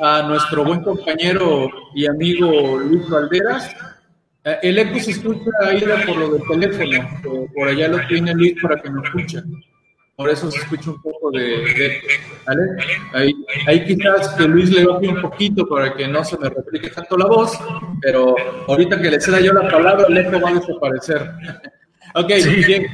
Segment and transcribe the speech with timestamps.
[0.00, 3.74] a nuestro buen compañero y amigo Luis Valderas.
[4.44, 8.54] Eh, el eco se escucha ahí por lo del teléfono, por allá lo tiene Luis
[8.62, 9.42] para que nos escuche.
[10.16, 12.00] Por eso se escucha un poco de,
[12.44, 12.62] ¿vale?
[13.12, 13.32] Ahí,
[13.68, 17.16] ahí, quizás que Luis le baje un poquito para que no se me replique tanto
[17.16, 17.56] la voz,
[18.02, 18.34] pero
[18.66, 21.30] ahorita que le ceda yo la palabra, el eco va a desaparecer.
[22.14, 22.28] Ok,
[22.66, 22.86] bien.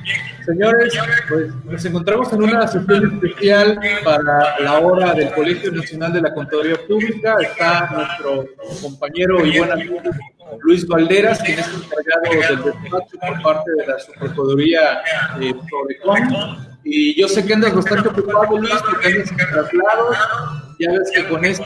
[0.45, 0.95] Señores,
[1.29, 6.35] pues nos encontramos en una sesión especial para la hora del Colegio Nacional de la
[6.35, 7.37] Contaduría Pública.
[7.41, 8.47] Está nuestro
[8.83, 9.97] compañero y buen amigo
[10.61, 15.03] Luis Valderas, quien es encargado del despacho por parte de la Subprocuraduría
[15.41, 16.74] eh, Prodecon.
[16.85, 20.17] Y yo sé que andas bastante ocupado, Luis, porque andas en traslados
[20.79, 21.65] ya ves que con esto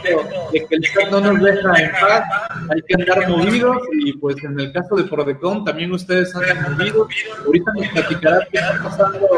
[0.53, 2.25] de que el Estado no nos deja en paz,
[2.71, 7.09] hay que andar movidos y pues en el caso de Prodecon también ustedes andan movidos.
[7.45, 9.29] Ahorita nos platicará qué está pasando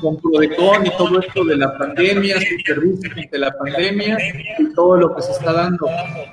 [0.00, 4.18] con Prodecon y todo esto de la pandemia, su servicio ante la pandemia
[4.58, 5.86] y todo lo que se está dando.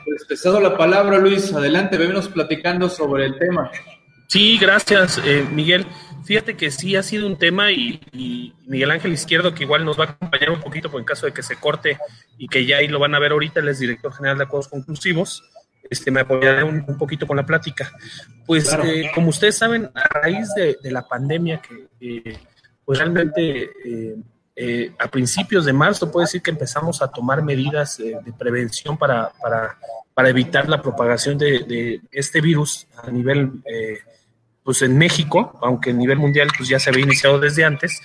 [0.06, 1.54] Pues te cedo la palabra, Luis.
[1.54, 3.72] Adelante, venimos platicando sobre el tema.
[4.28, 5.86] Sí, gracias, eh, Miguel.
[6.24, 10.06] Fíjate que sí ha sido un tema y, Miguel Ángel Izquierdo, que igual nos va
[10.06, 11.98] a acompañar un poquito por en caso de que se corte
[12.38, 14.70] y que ya ahí lo van a ver ahorita, él es director general de acuerdos
[14.70, 15.44] conclusivos,
[15.90, 17.92] este, me apoyaré un, poquito con la plática.
[18.46, 22.38] Pues eh, como ustedes saben, a raíz de, la pandemia que eh,
[22.86, 23.70] pues realmente
[24.56, 29.32] eh, a principios de marzo puede decir que empezamos a tomar medidas de prevención para,
[29.42, 29.78] para,
[30.14, 33.52] para, evitar la propagación de, de, este virus a nivel
[34.64, 38.02] pues en México, aunque a nivel mundial pues ya se había iniciado desde antes,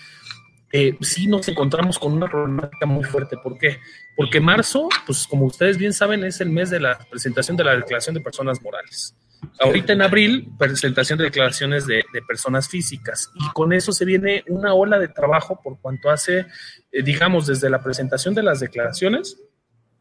[0.70, 3.36] eh, sí nos encontramos con una problemática muy fuerte.
[3.36, 3.78] ¿Por qué?
[4.16, 7.76] Porque marzo, pues como ustedes bien saben, es el mes de la presentación de la
[7.76, 9.14] declaración de personas morales.
[9.60, 13.30] Ahorita en abril, presentación de declaraciones de, personas físicas.
[13.34, 16.46] Y con eso se viene una ola de trabajo por cuanto hace,
[16.90, 19.38] eh, digamos, desde la presentación de las declaraciones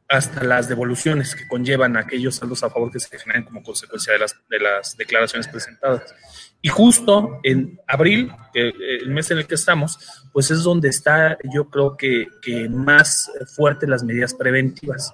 [0.09, 4.19] hasta las devoluciones que conllevan aquellos saldos a favor que se generan como consecuencia de
[4.19, 6.15] las, de las declaraciones presentadas.
[6.61, 9.99] Y justo en abril, el mes en el que estamos,
[10.33, 12.27] pues es donde está, yo creo que,
[12.69, 15.13] más fuerte las medidas preventivas.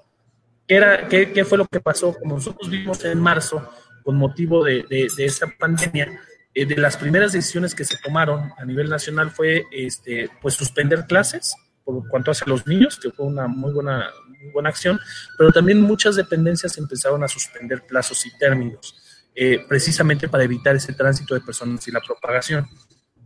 [0.67, 2.13] ¿Qué, fue lo que pasó?
[2.13, 3.69] Como nosotros vimos en marzo,
[4.03, 6.19] con motivo de, de, esa pandemia,
[6.53, 11.05] eh, de las primeras decisiones que se tomaron a nivel nacional fue este, pues suspender
[11.07, 14.99] clases por cuanto hace los niños, que fue una muy buena, muy buena acción,
[15.37, 19.02] pero también muchas dependencias empezaron a suspender plazos y términos.
[19.35, 22.67] Eh, precisamente para evitar ese tránsito de personas y la propagación.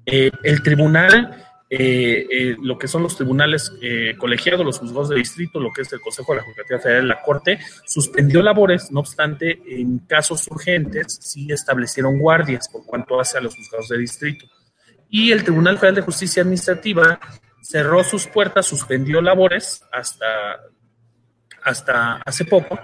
[0.05, 3.73] Eh, el tribunal, eh, lo que son los tribunales
[4.17, 7.07] colegiados, los juzgados de distrito, lo que es el Consejo de la Judicatura Federal de
[7.09, 13.37] la Corte, suspendió labores, no obstante, en casos urgentes sí establecieron guardias por cuanto hace
[13.37, 14.45] a los juzgados de distrito.
[15.09, 17.19] Y el Tribunal Federal de Justicia Administrativa
[17.61, 20.25] cerró sus puertas, suspendió labores hasta,
[21.63, 22.79] hasta hace poco,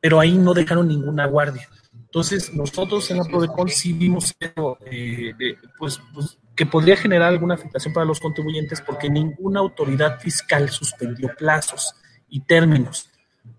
[0.00, 1.68] pero ahí no dejaron ninguna guardia.
[2.16, 5.34] Entonces, nosotros en la Prodecon sí vimos eh,
[5.76, 11.28] pues, pues, que podría generar alguna afectación para los contribuyentes porque ninguna autoridad fiscal suspendió
[11.36, 11.94] plazos
[12.30, 13.10] y términos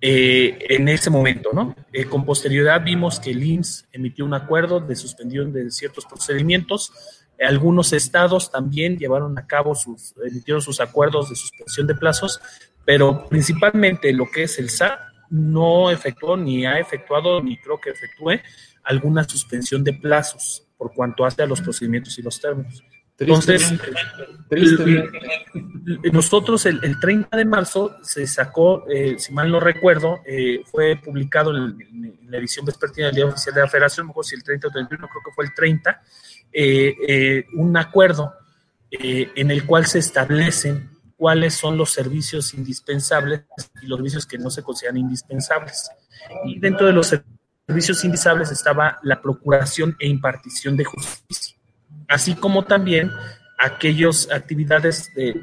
[0.01, 1.75] eh, en ese momento, ¿no?
[1.93, 6.91] Eh, con posterioridad vimos que el IMSS emitió un acuerdo de suspensión de ciertos procedimientos.
[7.39, 12.41] Algunos estados también llevaron a cabo sus, emitieron sus acuerdos de suspensión de plazos,
[12.85, 17.91] pero principalmente lo que es el SAT no efectuó ni ha efectuado ni creo que
[17.91, 18.41] efectúe
[18.83, 22.83] alguna suspensión de plazos por cuanto hace a los procedimientos y los términos.
[23.19, 23.73] Entonces,
[26.13, 31.55] nosotros el, 30 de marzo se sacó, eh, si mal no recuerdo, eh, fue publicado
[31.55, 34.71] en, la edición vespertina del Día Oficial de la Federación, mejor si el 30 o
[34.71, 36.01] 31, creo que fue el 30,
[36.53, 38.33] eh, un acuerdo
[38.89, 43.41] en el cual se establecen cuáles son los servicios indispensables
[43.81, 45.89] y los servicios que no se consideran indispensables.
[46.45, 51.57] Y dentro de los servicios indispensables estaba la procuración e impartición de justicia,
[52.07, 53.11] así como también
[53.57, 55.33] aquellas actividades de,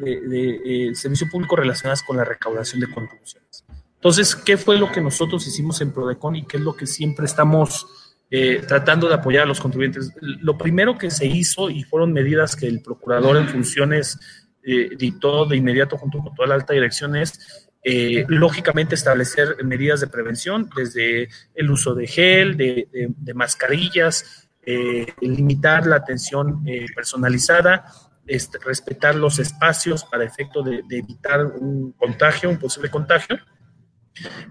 [0.89, 3.65] eh, servicio público relacionadas con la recaudación de contribuciones.
[3.97, 7.27] Entonces, ¿qué fue lo que nosotros hicimos en Prodecon y qué es lo que siempre
[7.27, 7.87] estamos
[8.31, 10.13] eh, tratando de apoyar a los contribuyentes?
[10.21, 14.19] Lo primero que se hizo y fueron medidas que el procurador en funciones
[14.67, 20.01] eh, dictó de inmediato junto con toda la alta dirección es, eh, lógicamente, establecer medidas
[20.01, 26.65] de prevención, desde el uso de gel, de, mascarillas, eh, limitar la atención
[26.95, 27.85] personalizada,
[28.27, 33.39] este, respetar los espacios para efecto de, evitar un contagio, un posible contagio.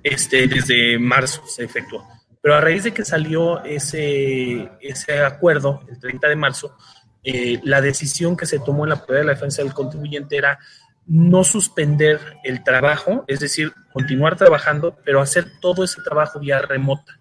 [0.04, 2.06] Este, desde marzo se efectuó.
[2.40, 6.78] Pero a raíz de que salió ese, ese acuerdo, el 30 de marzo,
[7.24, 10.60] eh, la decisión que se tomó en la Autoridad de la Defensa del Contribuyente era
[11.06, 17.20] no suspender el trabajo, es decir, continuar trabajando, pero hacer todo ese trabajo vía remota.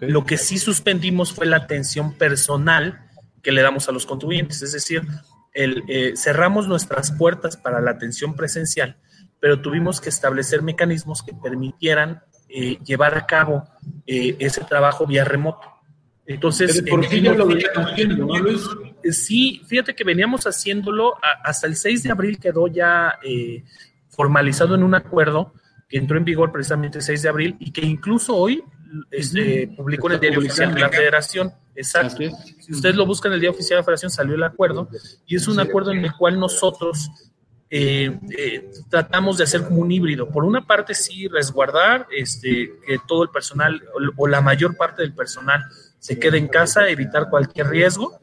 [0.00, 3.10] Lo que sí suspendimos fue la atención personal
[3.42, 5.02] que le damos a los contribuyentes, es decir,
[5.52, 8.96] el, eh, cerramos nuestras puertas para la atención presencial,
[9.40, 13.64] pero tuvimos que establecer mecanismos que permitieran eh, llevar a cabo
[14.06, 15.68] eh, ese trabajo vía remoto.
[16.26, 18.62] Entonces, por sí ya lo haciendo, ¿no, Luis?
[19.10, 23.18] Sí, fíjate que veníamos haciéndolo hasta el 6 de abril quedó ya
[24.08, 25.54] formalizado en un acuerdo
[25.88, 28.64] que entró en vigor precisamente el 6 de abril y que incluso hoy
[29.10, 31.52] este, publicó en el diario oficial de la Federación.
[31.74, 32.16] Exacto.
[32.60, 34.88] Si ustedes lo buscan en el diario oficial de la Federación, salió el acuerdo
[35.26, 37.10] y es un acuerdo en el cual nosotros
[37.68, 40.28] eh, eh, tratamos de hacer como un híbrido.
[40.28, 43.82] Por una parte, sí, resguardar este, que todo el personal
[44.16, 45.62] o la mayor parte del personal
[45.98, 48.18] se quede en casa, evitar cualquier riesgo,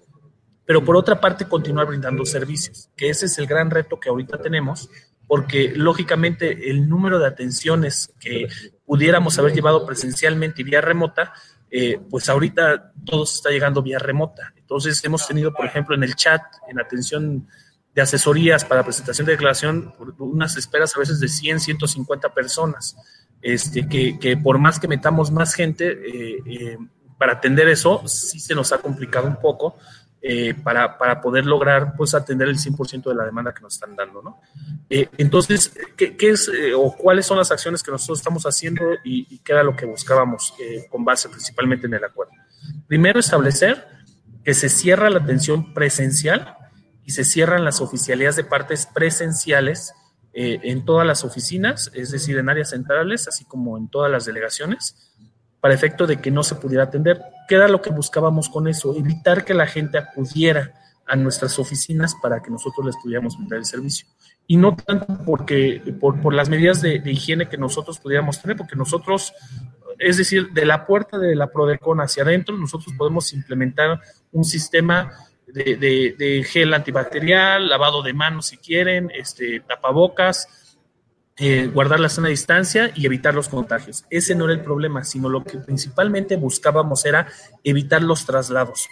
[0.69, 4.38] pero por otra parte, continuar brindando servicios, que ese es el gran reto que ahorita
[4.38, 4.88] tenemos
[5.25, 8.48] porque lógicamente el número de atenciones que
[8.86, 11.33] pudiéramos haber llevado presencialmente y vía remota,
[11.71, 14.54] eh, pues ahorita todo se está llegando vía remota.
[14.57, 17.48] Entonces hemos tenido, por ejemplo, en el chat, en atención
[17.95, 22.95] de asesorías para presentación de declaración, unas esperas a veces de 100, 150 personas,
[23.42, 26.77] este, que, que por más que metamos más gente eh, eh,
[27.19, 29.77] para atender eso, sí se nos ha complicado un poco,
[30.21, 33.95] eh, para, para, poder lograr pues atender el 100% de la demanda que nos están
[33.95, 34.42] dando, ¿no?
[34.89, 38.83] Eh, entonces, ¿qué, ¿qué, es eh, o cuáles son las acciones que nosotros estamos haciendo
[39.06, 40.54] y, y qué era lo que buscábamos
[40.89, 42.33] con base principalmente en el acuerdo?
[42.86, 43.88] Primero, establecer
[44.44, 46.57] que se cierra la atención presencial
[47.06, 49.94] y se cierran las oficialidades de partes presenciales
[50.33, 54.95] en todas las oficinas, es decir, en áreas centrales, así como en todas las delegaciones,
[55.62, 57.22] para efecto de que no se pudiera atender.
[57.50, 58.96] ¿Qué era lo que buscábamos con eso?
[58.96, 60.72] Evitar que la gente acudiera
[61.07, 64.06] a nuestras oficinas para que nosotros les pudiéramos brindar el servicio.
[64.46, 68.75] Y no tanto porque, por, por las medidas de, higiene que nosotros pudiéramos tener, porque
[68.75, 69.34] nosotros,
[69.98, 74.00] es decir, de la puerta de la Prodecon hacia adentro, nosotros podemos implementar
[74.31, 75.12] un sistema
[75.48, 80.48] de, de, de gel antibacterial, lavado de manos si quieren, este, tapabocas,
[81.39, 84.03] eh, guardar la sana distancia y evitar los contagios.
[84.09, 87.27] Ese no era el problema, sino lo que principalmente buscábamos era
[87.63, 88.89] evitar los traslados.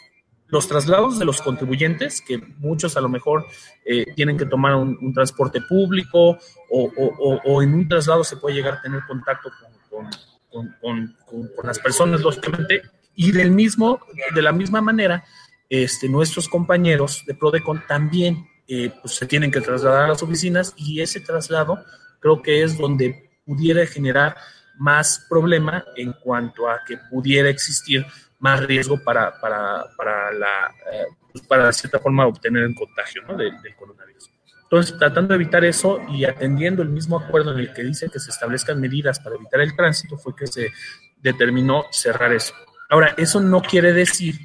[0.47, 3.45] Los traslados de los contribuyentes, que muchos a lo mejor
[3.83, 6.37] eh, tienen que tomar un, transporte público
[6.69, 9.51] o, en un traslado se puede llegar a tener contacto
[9.89, 11.15] con,
[11.63, 12.81] las personas, lógicamente,
[13.13, 13.99] y del mismo,
[14.33, 15.25] de la misma manera,
[15.69, 20.73] este, nuestros compañeros de Prodecon también eh, pues, se tienen que trasladar a las oficinas
[20.77, 21.83] y ese traslado
[22.19, 24.35] creo que es donde pudiera generar
[24.77, 28.05] más problema en cuanto a que pudiera existir
[28.39, 31.05] más riesgo para, para, para la, eh,
[31.47, 33.35] para de cierta forma obtener el contagio ¿no?
[33.35, 34.29] del, coronavirus.
[34.63, 38.19] Entonces, tratando de evitar eso y atendiendo el mismo acuerdo en el que dice que
[38.19, 40.71] se establezcan medidas para evitar el tránsito, fue que se
[41.17, 42.53] determinó cerrar eso.
[42.89, 44.35] Ahora, eso no quiere decir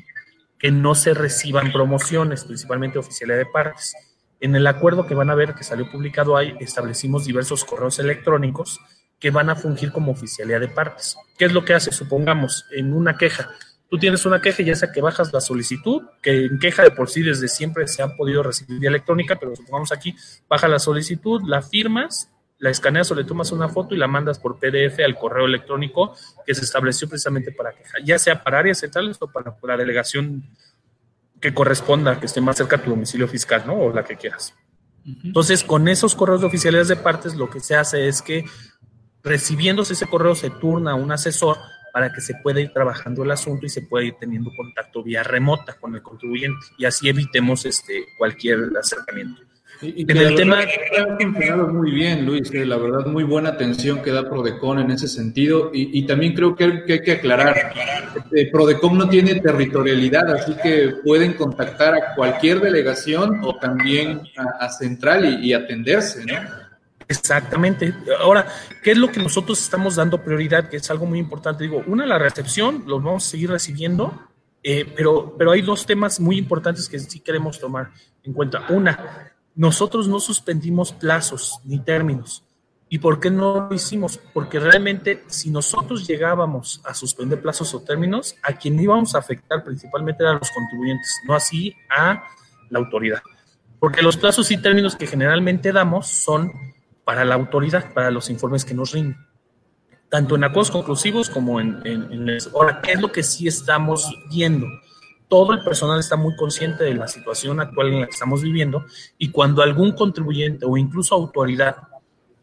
[0.59, 3.95] que no se reciban promociones, principalmente oficiales de partes.
[4.43, 8.81] En el acuerdo que van a ver que salió publicado ahí, establecimos diversos correos electrónicos
[9.21, 11.17] que van a fungir como oficialidad de partes.
[11.39, 11.93] ¿Qué es lo que hace?
[11.93, 13.51] Supongamos, en una queja,
[13.89, 17.09] tú tienes una queja, ya sea que bajas la solicitud, que en queja de por
[17.09, 20.17] sí desde siempre se han podido recibir vía electrónica, pero supongamos aquí,
[20.49, 22.29] baja la solicitud, la firmas,
[22.59, 26.17] la escaneas o le tomas una foto y la mandas por PDF al correo electrónico
[26.45, 30.43] que se estableció precisamente para queja, ya sea para áreas centrales o para la delegación
[31.43, 33.75] que corresponda, que esté más cerca a tu domicilio fiscal, ¿no?
[33.75, 34.55] O la que quieras.
[35.25, 38.45] Entonces, con esos correos de oficiales de partes, lo que se hace es que
[39.25, 41.59] recibiéndose ese correo se turna a un asesor
[41.93, 45.25] para que se pueda ir trabajando el asunto y se pueda ir teniendo contacto vía
[45.25, 49.43] remota con el contribuyente y así evitemos este cualquier acercamiento.
[49.83, 50.59] Y, en el tema
[51.21, 52.53] funcionado muy bien, Luis.
[52.53, 55.71] Eh, la verdad, muy buena atención que da Prodecon en ese sentido.
[55.73, 57.73] Y, también creo que hay, que aclarar,
[58.33, 64.23] eh, Prodecon no tiene territorialidad, así que pueden contactar a cualquier delegación o también
[64.61, 66.35] a, Central y, atenderse, ¿no?
[67.09, 67.93] Exactamente.
[68.21, 68.47] Ahora,
[68.83, 70.69] ¿qué es lo que nosotros estamos dando prioridad?
[70.69, 71.65] Que es algo muy importante.
[71.65, 74.29] Digo, una, la recepción, los vamos a seguir recibiendo,
[74.63, 77.91] eh, pero, pero hay dos temas muy importantes que sí queremos tomar
[78.23, 78.65] en cuenta.
[78.71, 82.45] Una, nosotros no suspendimos plazos ni términos.
[82.89, 84.21] ¿Y por qué no lo hicimos?
[84.35, 89.65] Porque realmente si nosotros llegábamos a suspender plazos o términos, a quien íbamos a afectar
[89.65, 92.23] principalmente eran los contribuyentes, no así a
[92.69, 93.23] la autoridad.
[93.79, 96.53] Porque los plazos y términos que generalmente damos son
[97.05, 99.17] para la autoridad, para los informes que nos rinden,
[100.11, 102.39] tanto en acuerdos conclusivos como en, en, en...
[102.55, 104.67] Ahora, ¿qué es lo que sí estamos viendo?
[105.33, 108.85] Todo el personal está muy consciente de la situación actual en la que estamos viviendo
[109.17, 111.77] y cuando algún contribuyente o incluso autoridad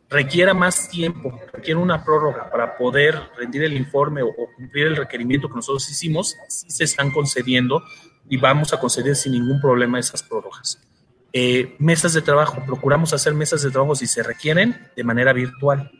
[0.09, 5.47] requiera más tiempo, requiere una prórroga para poder rendir el informe o, cumplir el requerimiento
[5.47, 7.83] que nosotros hicimos, sí se están concediendo
[8.27, 10.81] y vamos a conceder sin ningún problema esas prórrogas.
[11.31, 15.91] Eh, mesas de trabajo, procuramos hacer mesas de trabajo si se requieren de manera virtual,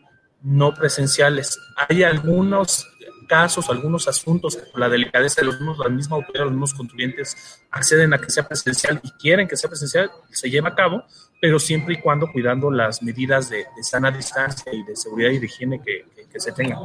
[0.42, 1.60] no presenciales.
[1.88, 2.88] Hay algunos
[3.30, 8.14] casos, algunos asuntos, la delicadeza de los mismos, la misma autoridad, los mismos contribuyentes acceden
[8.14, 11.04] a que sea presencial y quieren que sea presencial, se lleva a cabo,
[11.40, 15.46] pero siempre y cuando cuidando las medidas de, sana distancia y de seguridad y de
[15.46, 16.06] higiene que,
[16.40, 16.80] se tengan.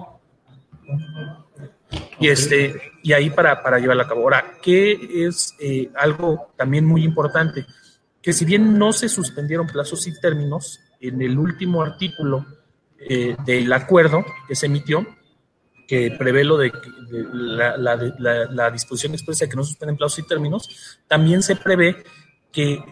[2.21, 4.23] Y, este, y ahí para, para llevarla a cabo.
[4.23, 7.67] Ahora, ¿qué es eh, algo también muy importante?
[8.21, 12.47] Que si bien no se suspendieron plazos y términos, en el último artículo
[12.99, 15.07] eh, del acuerdo que se emitió,
[15.87, 16.73] que prevé lo de,
[17.33, 22.05] la, la, disposición expresa de que no suspenden plazos y términos, también se prevé
[22.53, 22.83] que eh,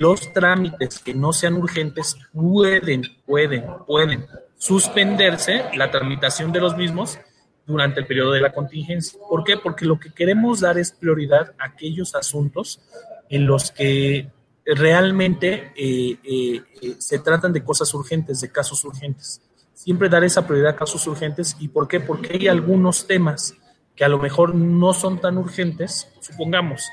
[0.00, 7.18] los trámites que no sean urgentes pueden, pueden, pueden suspenderse la tramitación de los mismos
[7.66, 9.18] durante el periodo de la contingencia.
[9.28, 9.56] ¿Por qué?
[9.56, 12.80] Porque lo que queremos dar es prioridad a aquellos asuntos
[13.28, 14.30] en los que
[14.64, 16.62] realmente eh, eh,
[16.98, 19.40] se tratan de cosas urgentes, de casos urgentes
[19.82, 21.56] siempre dar esa prioridad a casos urgentes.
[21.58, 21.98] ¿Y por qué?
[21.98, 23.56] Porque hay algunos temas
[23.96, 26.88] que a lo mejor no son tan urgentes, supongamos,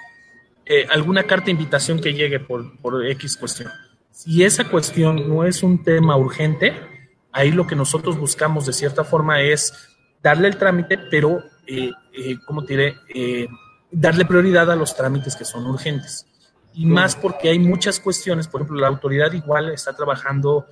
[0.65, 3.71] eh, alguna carta de invitación que llegue por, por X cuestión.
[4.11, 6.73] Si esa cuestión no es un tema urgente,
[7.31, 9.71] ahí lo que nosotros buscamos de cierta forma es
[10.23, 12.95] darle el trámite, pero, eh, eh ¿cómo te diré?
[13.13, 13.47] Eh,
[13.91, 16.25] darle prioridad a los trámites que son urgentes.
[16.73, 20.65] Y más porque hay muchas cuestiones, por ejemplo, la autoridad igual está trabajando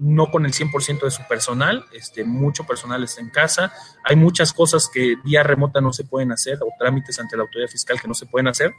[0.00, 4.52] no con el 100% de su personal, este, mucho personal está en casa, hay muchas
[4.54, 8.08] cosas que vía remota no se pueden hacer o trámites ante la autoridad fiscal que
[8.08, 8.72] no se pueden hacer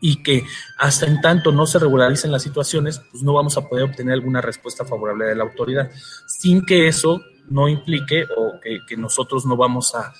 [0.00, 0.44] y que
[0.78, 4.40] hasta en tanto no se regularicen las situaciones, pues no vamos a poder obtener alguna
[4.40, 5.90] respuesta favorable de la autoridad,
[6.26, 10.12] sin que eso no implique o que, nosotros no vamos a,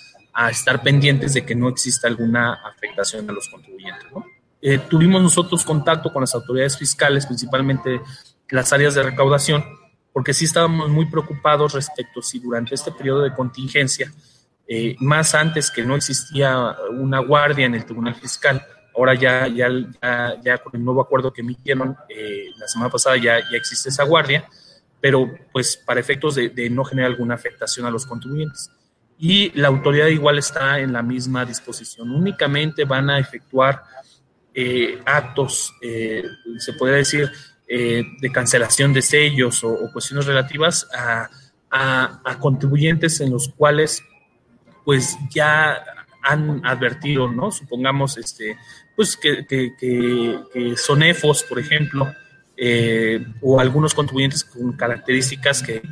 [0.50, 4.06] estar pendientes de que no exista alguna afectación a los contribuyentes.
[4.62, 8.00] Eh, tuvimos nosotros contacto con las autoridades fiscales, principalmente
[8.48, 9.64] las áreas de recaudación,
[10.18, 14.12] porque sí estábamos muy preocupados respecto si durante este periodo de contingencia,
[14.66, 18.60] eh, más antes que no existía una guardia en el Tribunal Fiscal,
[18.96, 19.44] ahora ya,
[20.60, 24.44] con el nuevo acuerdo que emitieron eh, la semana pasada ya, ya existe esa guardia,
[25.00, 28.72] pero pues para efectos de, no generar alguna afectación a los contribuyentes.
[29.20, 32.10] Y la autoridad igual está en la misma disposición.
[32.10, 33.84] Únicamente van a efectuar
[34.52, 35.72] eh, actos,
[36.58, 37.30] se podría decir,
[37.70, 41.28] eh, de cancelación de sellos o, cuestiones relativas a,
[42.40, 44.02] contribuyentes en los cuales
[44.86, 45.76] pues ya
[46.22, 47.50] han advertido, ¿no?
[47.50, 48.56] Supongamos este,
[48.96, 49.44] pues que,
[50.76, 52.10] son EFOS, por ejemplo,
[52.56, 55.82] eh, o algunos contribuyentes con características que,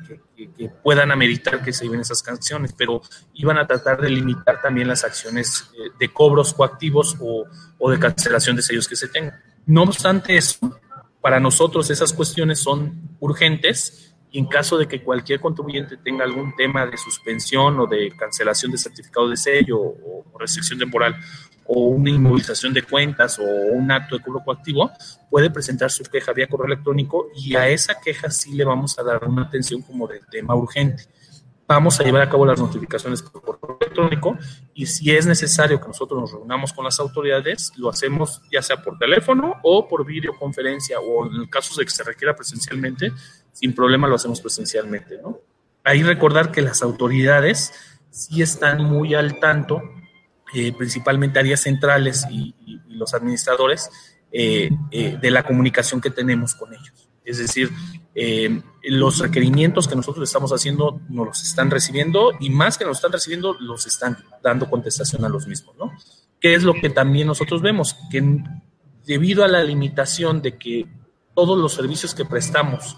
[0.83, 3.02] puedan ameritar que se lleven esas canciones, pero
[3.35, 7.45] iban a tratar de limitar también las acciones eh, de cobros coactivos o,
[7.78, 9.38] o de cancelación de sellos que se tengan.
[9.66, 10.78] No obstante eso,
[11.26, 16.54] para nosotros esas cuestiones son urgentes y en caso de que cualquier contribuyente tenga algún
[16.54, 21.16] tema de suspensión o de cancelación de certificado de sello o, restricción temporal
[21.64, 24.92] o una inmovilización de cuentas o un acto de cobro coactivo,
[25.28, 29.02] puede presentar su queja vía correo electrónico y a esa queja sí le vamos a
[29.02, 31.06] dar una atención como de tema urgente
[31.66, 34.38] vamos a llevar a cabo las notificaciones por correo electrónico
[34.75, 38.82] y si es necesario que nosotros nos reunamos con las autoridades, lo hacemos ya sea
[38.82, 43.12] por teléfono o por videoconferencia o en el caso de que se requiera presencialmente,
[43.52, 45.40] sin problema lo hacemos presencialmente, ¿no?
[45.82, 47.73] Ahí recordar que las autoridades
[48.11, 49.82] sí están muy al tanto,
[50.54, 52.54] eh, principalmente áreas centrales y,
[52.88, 53.90] los administradores,
[54.32, 57.11] eh, eh, de la comunicación que tenemos con ellos.
[57.25, 57.70] Es decir,
[58.86, 63.12] los requerimientos que nosotros estamos haciendo nos los están recibiendo y más que nos están
[63.12, 65.92] recibiendo, los están dando contestación a los mismos, ¿no?
[66.40, 67.96] ¿Qué es lo que también nosotros vemos?
[68.10, 68.22] Que
[69.04, 70.86] debido a la limitación de que
[71.34, 72.96] todos los servicios que prestamos,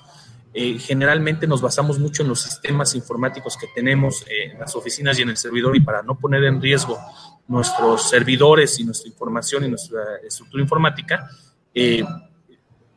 [0.53, 5.23] eh, generalmente nos basamos mucho en los sistemas informáticos que tenemos en las oficinas y
[5.23, 6.99] en el servidor y para no poner en riesgo
[7.47, 11.31] nuestros servidores y nuestra información y nuestra estructura informática,
[11.75, 12.05] eh,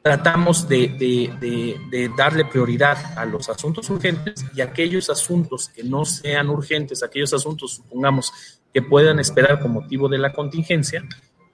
[0.02, 7.04] tratamos de, darle prioridad a los asuntos urgentes y aquellos asuntos que no sean urgentes,
[7.04, 8.32] aquellos asuntos, supongamos,
[8.74, 11.04] que puedan esperar con motivo de la contingencia,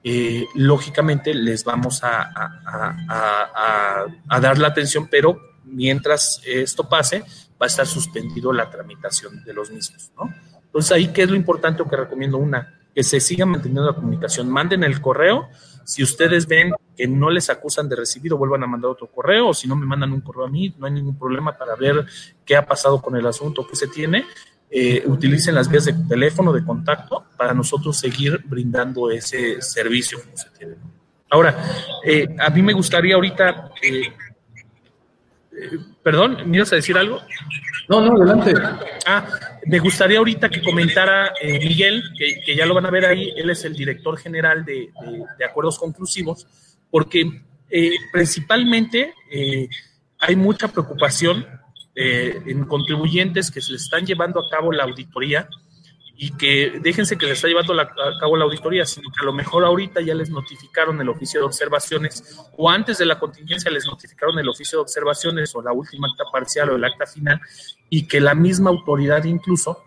[0.03, 2.31] eh, lógicamente les vamos a,
[4.39, 7.21] dar la atención, pero mientras esto pase,
[7.59, 10.11] va a estar suspendido la tramitación de los mismos.
[10.15, 10.33] ¿no?
[10.63, 12.37] Entonces, ahí, ¿qué es lo importante o que recomiendo?
[12.37, 14.49] Una, que se siga manteniendo la comunicación.
[14.49, 15.49] Manden el correo.
[15.85, 19.53] Si ustedes ven que no les acusan de recibido, vuelvan a mandar otro correo, o
[19.53, 22.07] si no me mandan un correo a mí, no hay ningún problema para ver
[22.43, 24.25] qué ha pasado con el asunto que se tiene.
[24.71, 30.35] Eh, utilicen las vías de teléfono de contacto para nosotros seguir brindando ese servicio como
[30.35, 30.73] se tiene.
[31.29, 31.55] Ahora,
[32.03, 34.11] eh, a mí me gustaría ahorita, eh,
[36.01, 37.21] perdón, ¿me ibas a decir algo?
[37.89, 38.55] No, no, adelante.
[39.05, 43.49] Ah, me gustaría ahorita que comentara Miguel, que, ya lo van a ver ahí, él
[43.49, 44.89] es el director general de,
[45.47, 46.47] acuerdos conclusivos,
[46.89, 47.41] porque
[48.11, 49.13] principalmente
[50.19, 51.45] hay mucha preocupación
[51.99, 55.49] eh, en contribuyentes que se les están llevando a cabo la auditoría
[56.19, 59.33] y que déjense que les está llevando a cabo la auditoría, sino que a lo
[59.33, 63.85] mejor ahorita ya les notificaron el oficio de observaciones o antes de la contingencia les
[63.85, 67.39] notificaron el oficio de observaciones o la última acta parcial o el acta final
[67.89, 69.83] y que la misma autoridad incluso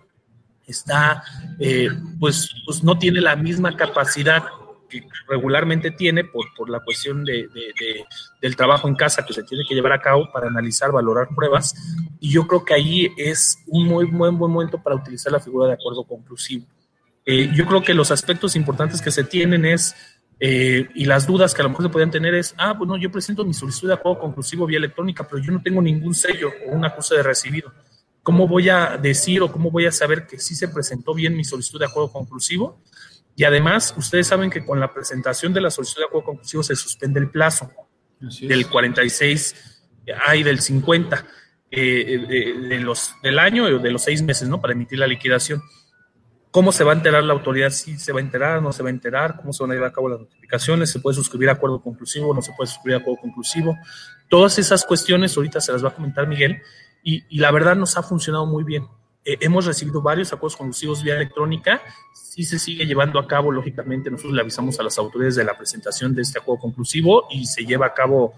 [0.68, 1.24] está,
[1.58, 1.88] eh,
[2.20, 4.44] pues, pues no tiene la misma capacidad
[4.90, 7.48] que regularmente tiene por, por la cuestión de,
[8.42, 11.74] del trabajo en casa que se tiene que llevar a cabo para analizar, valorar pruebas.
[12.18, 15.68] Y yo creo que ahí es un muy buen, buen momento para utilizar la figura
[15.68, 16.66] de acuerdo conclusivo.
[17.24, 19.94] Eh, yo creo que los aspectos importantes que se tienen es,
[20.38, 23.10] eh, y las dudas que a lo mejor se pueden tener es, ah, bueno, yo
[23.10, 26.74] presento mi solicitud de acuerdo conclusivo vía electrónica, pero yo no tengo ningún sello o
[26.74, 27.72] una cosa de recibido.
[28.22, 31.44] ¿Cómo voy a decir o cómo voy a saber que sí se presentó bien mi
[31.44, 32.82] solicitud de acuerdo conclusivo?
[33.36, 36.76] Y además, ustedes saben que con la presentación de la solicitud de acuerdo conclusivo se
[36.76, 37.70] suspende el plazo
[38.42, 39.82] del 46
[40.34, 41.26] y del 50
[41.70, 44.60] eh, de, los, del año o de los seis meses, ¿no?
[44.60, 45.62] Para emitir la liquidación.
[46.50, 47.70] ¿Cómo se va a enterar la autoridad?
[47.70, 49.36] ¿Si se va a enterar, no se va a enterar?
[49.36, 50.90] ¿Cómo se van a llevar a cabo las notificaciones?
[50.90, 52.34] ¿Se puede suscribir acuerdo conclusivo?
[52.34, 53.78] ¿No se puede suscribir acuerdo conclusivo?
[54.28, 56.60] Todas esas cuestiones ahorita se las va a comentar Miguel
[57.04, 58.88] y, y la verdad nos ha funcionado muy bien.
[59.24, 61.82] Eh, hemos recibido varios acuerdos conclusivos vía electrónica.
[62.14, 65.56] Sí se sigue llevando a cabo, lógicamente, nosotros le avisamos a las autoridades de la
[65.56, 68.34] presentación de este acuerdo conclusivo y se lleva a cabo,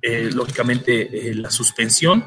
[0.00, 2.24] eh, lógicamente, eh, la suspensión.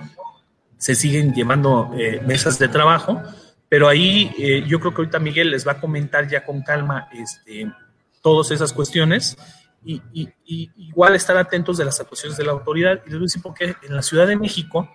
[0.78, 1.90] Se siguen llevando
[2.28, 3.20] mesas de trabajo,
[3.68, 4.32] pero ahí
[4.68, 7.74] yo creo que ahorita Miguel les va a comentar ya con calma este,
[8.22, 9.36] todas esas cuestiones.
[9.84, 13.02] Y, y, igual estar atentos de las actuaciones de la autoridad.
[13.08, 14.88] Y les voy a decir porque en la Ciudad de México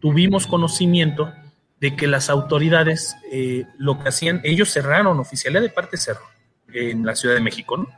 [0.00, 1.32] tuvimos conocimiento
[1.80, 6.26] de que las autoridades eh, lo que hacían, ellos cerraron, oficialidad de parte cerró
[6.72, 7.88] en la Ciudad de México, ¿no?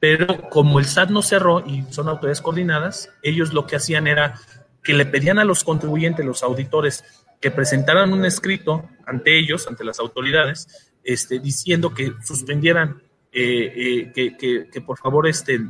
[0.00, 4.34] Pero como el SAT no cerró y son autoridades coordinadas, ellos lo que hacían era
[4.82, 7.04] que le pedían a los contribuyentes, los auditores,
[7.40, 13.00] que presentaran un escrito ante ellos, ante las autoridades, este, diciendo que suspendieran,
[13.32, 15.60] eh, eh, que, que, por favor este,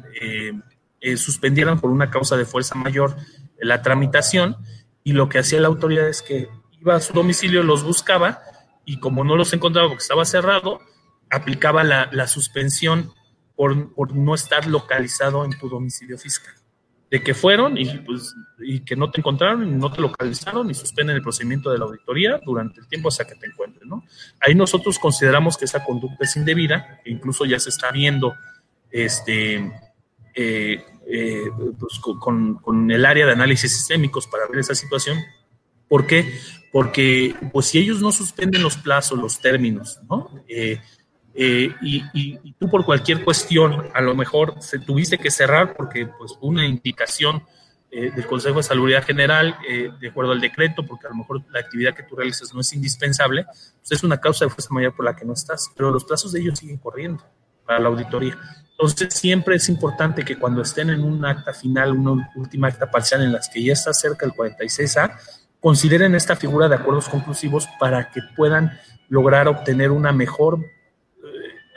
[1.16, 3.16] suspendieran por una causa de fuerza mayor
[3.58, 4.56] la tramitación,
[5.04, 6.48] y lo que hacía la autoridad es que
[6.82, 8.42] iba a su domicilio, los buscaba
[8.84, 10.80] y como no los encontraba porque estaba cerrado,
[11.30, 13.12] aplicaba la, suspensión
[13.54, 16.54] por, no estar localizado en tu domicilio fiscal.
[17.08, 21.16] De que fueron y, pues, y que no te encontraron no te localizaron y suspenden
[21.16, 23.86] el procedimiento de la auditoría durante el tiempo hasta que te encuentren.
[23.88, 24.02] ¿no?
[24.40, 28.34] Ahí nosotros consideramos que esa conducta es indebida, que incluso ya se está viendo
[28.90, 29.56] este,
[30.34, 35.18] eh, eh, pues, con, con el área de análisis sistémicos para ver esa situación.
[35.92, 36.32] ¿Por qué?
[36.72, 40.30] porque pues si ellos no suspenden los plazos, los términos, ¿no?
[40.48, 40.80] Eh,
[41.34, 46.32] eh, y, tú por cualquier cuestión, a lo mejor se tuviste que cerrar porque pues
[46.40, 47.44] una indicación
[47.90, 49.54] eh, del Consejo de Salud General,
[50.00, 52.72] de acuerdo al decreto, porque a lo mejor la actividad que tú realizas no es
[52.72, 56.04] indispensable, pues es una causa de fuerza mayor por la que no estás, pero los
[56.06, 57.22] plazos de ellos siguen corriendo
[57.66, 58.38] para la auditoría.
[58.70, 63.22] Entonces siempre es importante que cuando estén en un acta final, una última acta parcial
[63.22, 65.18] en las que ya está cerca el 46A,
[65.62, 71.28] consideren esta figura de acuerdos conclusivos para que puedan lograr obtener una mejor, eh,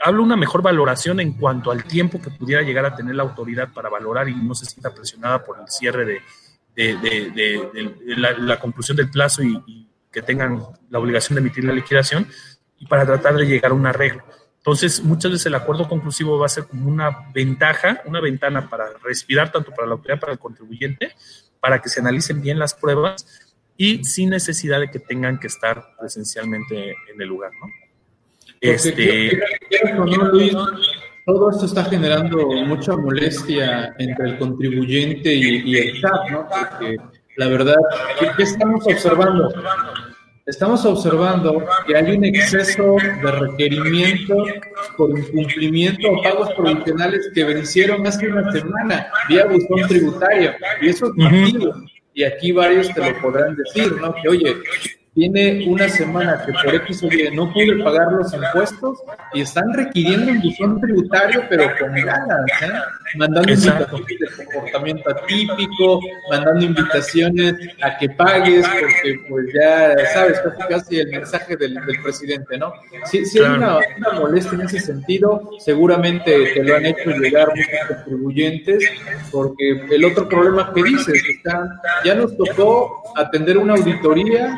[0.04, 3.72] hablo una mejor valoración en cuanto al tiempo que pudiera llegar a tener la autoridad
[3.72, 6.20] para valorar y no se sienta presionada por el cierre
[6.74, 7.00] de,
[8.16, 12.26] la, conclusión del plazo y, que tengan la obligación de emitir la liquidación
[12.78, 14.24] y para tratar de llegar a un arreglo.
[14.56, 18.86] Entonces, muchas veces el acuerdo conclusivo va a ser como una ventaja, una ventana para
[19.04, 21.14] respirar tanto para la autoridad, para el contribuyente,
[21.60, 23.45] para que se analicen bien las pruebas
[23.76, 27.68] y sin necesidad de que tengan que estar presencialmente en el lugar, ¿no?
[28.60, 29.38] Este...
[31.26, 36.48] todo esto está generando mucha molestia entre el contribuyente y, el SAT, ¿no?
[36.48, 36.96] Porque
[37.36, 37.76] la verdad,
[38.18, 39.52] ¿qué, estamos observando?
[40.46, 44.48] Estamos observando que hay un exceso de requerimientos
[44.96, 50.52] por incumplimiento o pagos provisionales que vencieron hace una semana vía buzón tributario.
[50.80, 51.74] Y eso es masivo
[52.16, 54.14] y aquí varios te lo podrán decir, ¿no?
[54.14, 54.56] Que oye,
[55.16, 58.98] tiene una semana que por X o Y no pude pagar los impuestos
[59.32, 62.68] y están requiriendo un buzón tributario, pero con ganas, ¿eh?
[63.16, 66.00] mandando invitaciones de comportamiento atípico,
[66.30, 72.58] mandando invitaciones a que pagues, porque pues ya sabes, casi casi el mensaje del, presidente,
[72.58, 72.74] ¿no?
[73.06, 73.78] Si, si hay una,
[74.20, 78.84] molestia en ese sentido, seguramente te lo han hecho llegar muchos contribuyentes,
[79.32, 84.54] porque el otro problema que dices, está, ya nos tocó atender una auditoría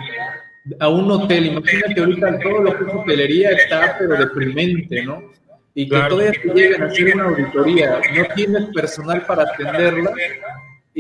[0.81, 1.47] a un hotel.
[1.47, 5.23] Imagínate ahorita todo lo que es hotelería está pero deprimente, ¿no?
[5.75, 10.13] Y que todavía te lleguen a hacer una auditoría, no tienes personal para atenderla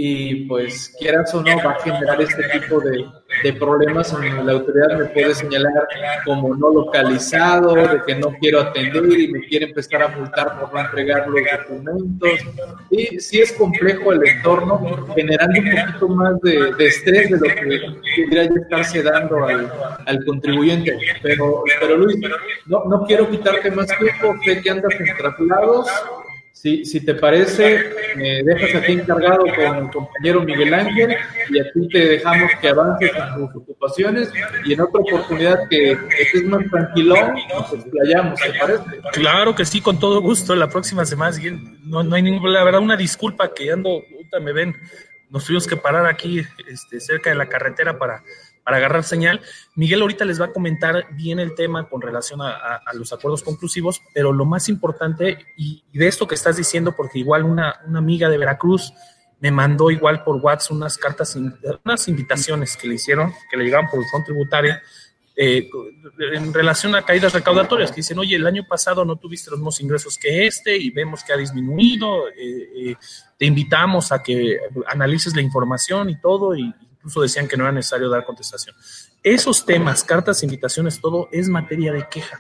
[0.01, 3.05] y pues quieras o no va a generar este tipo de,
[3.43, 5.89] de problemas en la autoridad me puede señalar
[6.25, 10.73] como no localizado, de que no quiero atender y me quiere empezar a multar por
[10.73, 12.31] no entregar los documentos.
[12.93, 14.79] Y sí es complejo el entorno,
[15.17, 19.69] generando un poquito más de, estrés de lo que podría estarse dando al,
[20.07, 20.97] al, contribuyente.
[21.25, 22.17] Pero, pero Luis,
[22.67, 25.89] no, no quiero quitarte más tiempo, sé que andas en traslados
[26.61, 31.17] si, si te parece, me dejas aquí encargado con el compañero Miguel Ángel
[31.51, 34.33] y aquí te dejamos que avances en tus ocupaciones
[34.65, 38.83] y en otra oportunidad que estés más tranquilón, nos explayamos, ¿te parece?
[39.13, 40.57] Claro que sí, con todo gusto.
[40.57, 41.37] La próxima semana,
[41.85, 44.03] no, no hay ninguna, la verdad, una disculpa que ando,
[44.43, 44.75] me ven,
[45.31, 48.25] nos tuvimos que parar aquí este, cerca de la carretera para
[48.69, 49.41] para agarrar señal.
[49.77, 54.03] Miguel ahorita les va a comentar bien el tema con relación a, los acuerdos conclusivos,
[54.13, 58.37] pero lo más importante, y, de esto que estás diciendo, porque igual una, amiga de
[58.37, 58.93] Veracruz
[59.41, 61.35] me mandó igual por WhatsApp unas cartas,
[61.83, 64.75] unas invitaciones que le hicieron, que le llegaban por el fondo tributario,
[65.35, 65.71] eh,
[66.35, 69.81] en relación a caídas recaudatorias, que dicen, oye, el año pasado no tuviste los mismos
[69.81, 72.97] ingresos que este y vemos que ha disminuido, eh, eh,
[73.39, 76.75] te invitamos a que analices la información y todo, y,
[77.09, 78.77] incluso decían que no era necesario dar contestación.
[79.23, 82.39] Esos temas, cartas, invitaciones, todo es materia de queja.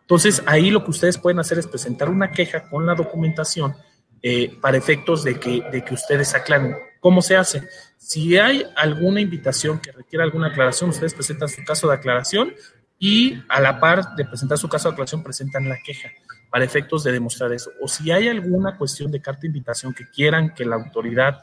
[0.00, 3.76] Entonces, ahí lo que ustedes pueden hacer es presentar una queja con la documentación
[4.22, 6.74] eh, para efectos de que, de que ustedes aclaren.
[7.00, 7.68] ¿Cómo se hace?
[7.98, 12.54] Si hay alguna invitación que requiera alguna aclaración, ustedes presentan su caso de aclaración
[12.98, 16.08] y a la par de presentar su caso de aclaración presentan la queja
[16.50, 17.70] para efectos de demostrar eso.
[17.80, 21.40] O si hay alguna cuestión de carta de invitación que quieran que la autoridad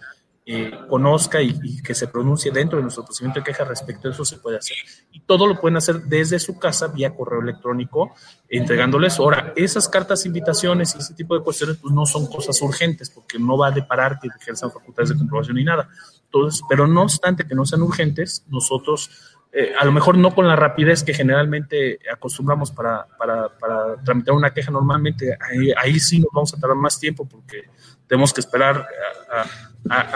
[0.47, 4.23] eh, conozca y, que se pronuncie dentro de nuestro procedimiento de queja respecto a eso
[4.23, 4.77] se puede hacer.
[5.12, 8.13] Y todo lo pueden hacer desde su casa vía correo electrónico,
[8.47, 9.17] entregándoles.
[9.19, 13.39] Ahora, esas cartas, invitaciones y ese tipo de cuestiones, pues no son cosas urgentes, porque
[13.39, 15.89] no va a deparar que ejerzan facultades de comprobación ni nada.
[16.25, 19.10] Entonces, pero no obstante que no sean urgentes, nosotros
[19.58, 24.36] eh, a lo mejor no con la rapidez que generalmente acostumbramos para, para, para tramitar
[24.36, 25.38] una queja normalmente,
[25.77, 27.63] ahí, sí nos vamos a tardar más tiempo porque
[28.05, 28.86] tenemos que esperar
[29.31, 29.45] a,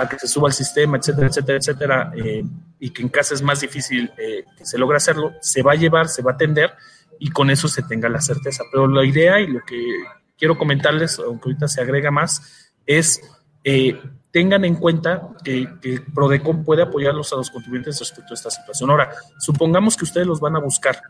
[0.10, 2.44] que se suba el sistema, etcétera, etcétera, etcétera, eh,
[2.80, 5.76] y que en casa es más difícil eh, que se logre hacerlo, se va a
[5.76, 6.72] llevar, se va a atender
[7.20, 8.64] y con eso se tenga la certeza.
[8.72, 9.80] Pero la idea y lo que
[10.38, 13.22] quiero comentarles, aunque ahorita se agrega más, es
[13.64, 14.00] eh,
[14.32, 18.90] tengan en cuenta que, que, puede apoyarlos a los contribuyentes respecto a esta situación.
[18.90, 21.02] Ahora, supongamos que ustedes los van a buscar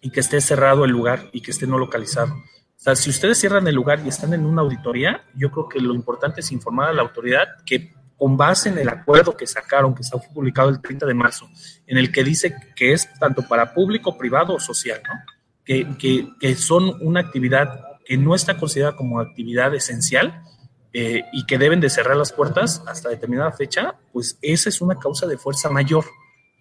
[0.00, 2.34] y que esté cerrado el lugar y que esté no localizado.
[2.82, 5.78] O sea, si ustedes cierran el lugar y están en una auditoría, yo creo que
[5.78, 9.94] lo importante es informar a la autoridad que con base en el acuerdo que sacaron,
[9.94, 11.48] que está publicado el 30 de marzo,
[11.86, 15.14] en el que dice que es tanto para público, privado o social, ¿no?
[15.64, 20.42] que, que, que son una actividad que no está considerada como actividad esencial
[20.92, 24.96] eh, y que deben de cerrar las puertas hasta determinada fecha, pues esa es una
[24.98, 26.04] causa de fuerza mayor.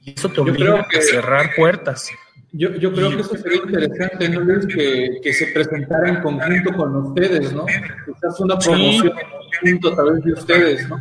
[0.04, 2.12] Y eso te obliga a cerrar puertas.
[2.54, 4.66] Yo, yo creo que eso sería interesante, ¿no, Luis?
[4.66, 7.66] Que, que, se presentara en conjunto con ustedes, ¿no?
[7.66, 9.14] Quizás una promoción
[9.62, 11.00] junto a través de ustedes, ¿no?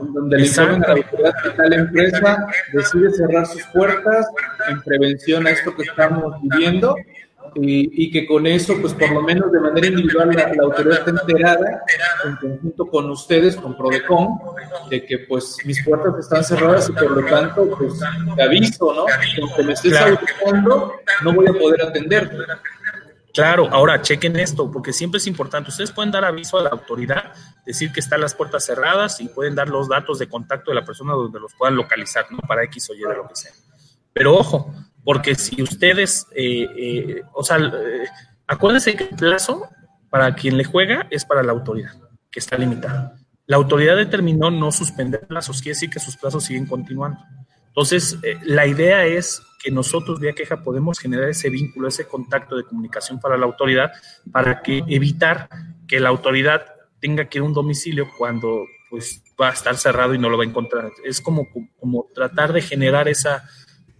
[0.00, 4.26] En donde le informen a la autoridad que tal empresa decide cerrar sus puertas
[4.68, 6.96] en prevención a esto que estamos viviendo
[7.54, 11.82] y, que con eso, pues por lo menos de manera individual, la, autoridad está enterada
[12.24, 14.38] en conjunto con ustedes, con Prodecon,
[14.90, 18.00] de que pues mis puertas están cerradas y por lo tanto, pues
[18.36, 19.06] te aviso, ¿no?
[19.42, 20.18] Aunque me estés claro.
[21.22, 22.36] no voy a poder atenderte.
[23.32, 25.70] Claro, ahora chequen esto, porque siempre es importante.
[25.70, 27.32] Ustedes pueden dar aviso a la autoridad,
[27.64, 30.84] decir que están las puertas cerradas y pueden dar los datos de contacto de la
[30.84, 32.38] persona donde los puedan localizar, ¿no?
[32.38, 33.52] Para X o Y de lo que sea.
[34.12, 38.06] Pero ojo, porque si ustedes, eh, eh, o sea, eh,
[38.46, 39.68] acuérdense que el plazo
[40.10, 41.92] para quien le juega es para la autoridad,
[42.30, 43.16] que está limitada.
[43.46, 47.18] La autoridad determinó no suspender plazos, quiere decir que sus plazos siguen continuando.
[47.68, 52.64] Entonces, la idea es que nosotros vía queja podemos generar ese vínculo, ese contacto de
[52.64, 53.92] comunicación para la autoridad,
[54.32, 55.48] para que evitar
[55.86, 56.66] que la autoridad
[57.00, 60.38] tenga que ir a un domicilio cuando pues va a estar cerrado y no lo
[60.38, 60.90] va a encontrar.
[61.04, 61.46] Es como,
[61.78, 63.48] como tratar de generar esa,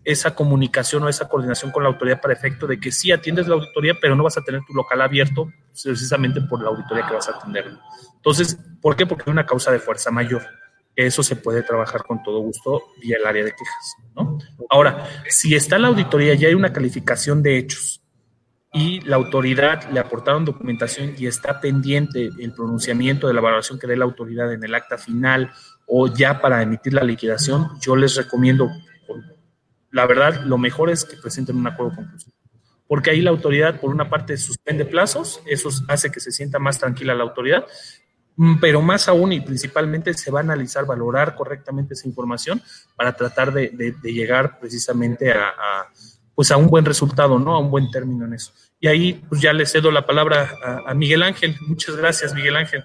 [0.08, 3.56] esa comunicación o esa coordinación con la autoridad para efecto de que sí atiendes la
[3.56, 5.52] auditoría, pero no vas a tener tu local abierto
[5.84, 7.72] precisamente por la auditoría que vas a atender.
[8.16, 9.04] Entonces, ¿por qué?
[9.04, 10.46] Porque hay una causa de fuerza mayor.
[10.96, 13.96] Eso se puede trabajar con todo gusto vía el área de quejas.
[14.16, 14.38] ¿no?
[14.70, 18.00] Ahora, si está la auditoría y hay una calificación de hechos
[18.72, 23.86] y la autoridad le aportaron documentación y está pendiente el pronunciamiento de la valoración que
[23.86, 25.52] dé la autoridad en el acta final
[25.86, 28.70] o ya para emitir la liquidación, yo les recomiendo
[29.90, 32.36] la verdad, lo mejor es que presenten un acuerdo conclusivo.
[32.86, 36.78] Porque ahí la autoridad, por una parte, suspende plazos, eso hace que se sienta más
[36.78, 37.66] tranquila la autoridad,
[38.36, 42.62] mm, pero más aún y principalmente se va a analizar, valorar correctamente esa información
[42.96, 45.52] para tratar de, llegar precisamente a,
[46.34, 47.54] pues a un buen resultado, ¿no?
[47.54, 48.52] A un buen término en eso.
[48.80, 50.54] Y ahí pues ya le cedo la palabra
[50.86, 51.56] a, Miguel Ángel.
[51.66, 52.84] Muchas gracias, Miguel Ángel.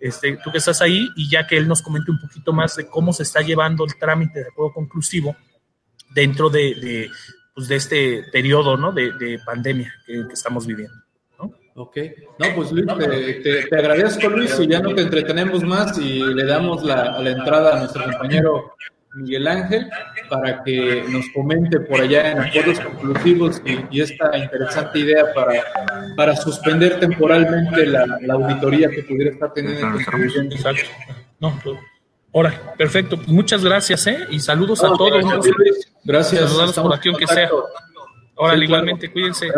[0.00, 2.88] Este, tú que estás ahí y ya que él nos comente un poquito más de
[2.88, 5.36] cómo se está llevando el trámite de acuerdo conclusivo
[6.14, 7.10] dentro de,
[7.54, 8.92] pues de este periodo ¿no?
[8.92, 10.96] de, pandemia que, estamos viviendo.
[11.38, 11.52] ¿no?
[11.74, 11.98] Ok,
[12.38, 12.86] no, pues Luis,
[13.42, 17.76] te, agradezco Luis y ya no te entretenemos más y le damos la, la entrada
[17.76, 18.74] a nuestro compañero
[19.14, 19.88] Miguel Ángel
[20.28, 25.62] para que nos comente por allá en acuerdos conclusivos y, esta interesante idea para,
[26.16, 29.98] para suspender temporalmente la, la auditoría que pudiera estar teniendo.
[30.50, 30.90] Exacto.
[31.38, 31.76] No, pues,
[32.34, 33.16] Ahora, perfecto.
[33.16, 34.26] Pues muchas gracias, ¿eh?
[34.30, 35.24] Y saludos a todos.
[36.02, 36.50] Gracias.
[36.50, 37.48] Saludos por aquí, aunque sea.
[38.36, 39.48] Ahora, igualmente, cuídense.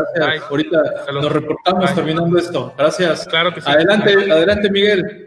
[0.50, 2.74] Ahorita nos reportamos terminando esto.
[2.76, 3.26] Gracias.
[3.26, 3.70] Claro que sí.
[3.70, 5.26] Adelante, adelante, Miguel.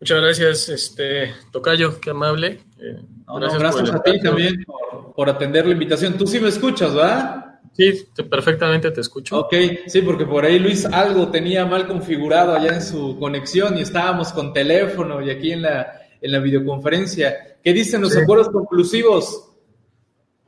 [0.00, 2.60] Muchas gracias, este Tocayo, qué amable.
[2.78, 3.00] Eh,
[3.58, 4.62] gracias, a ti también
[5.16, 6.18] por, atender la invitación.
[6.18, 7.53] Tú sí me escuchas, ¿verdad?
[7.74, 9.40] Sí, perfectamente te escucho.
[9.40, 9.54] Ok,
[9.88, 14.32] sí, porque por ahí Luis algo tenía mal configurado allá en su conexión y estábamos
[14.32, 17.58] con teléfono y aquí en la, en la videoconferencia.
[17.64, 19.50] ¿Qué dicen los acuerdos conclusivos?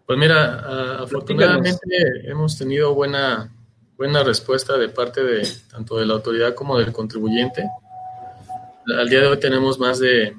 [0.06, 1.80] Pues mira, afortunadamente
[2.26, 3.52] hemos tenido buena,
[3.96, 7.68] buena respuesta de parte de tanto de la autoridad como del contribuyente.
[8.96, 10.36] Al día de hoy tenemos más de,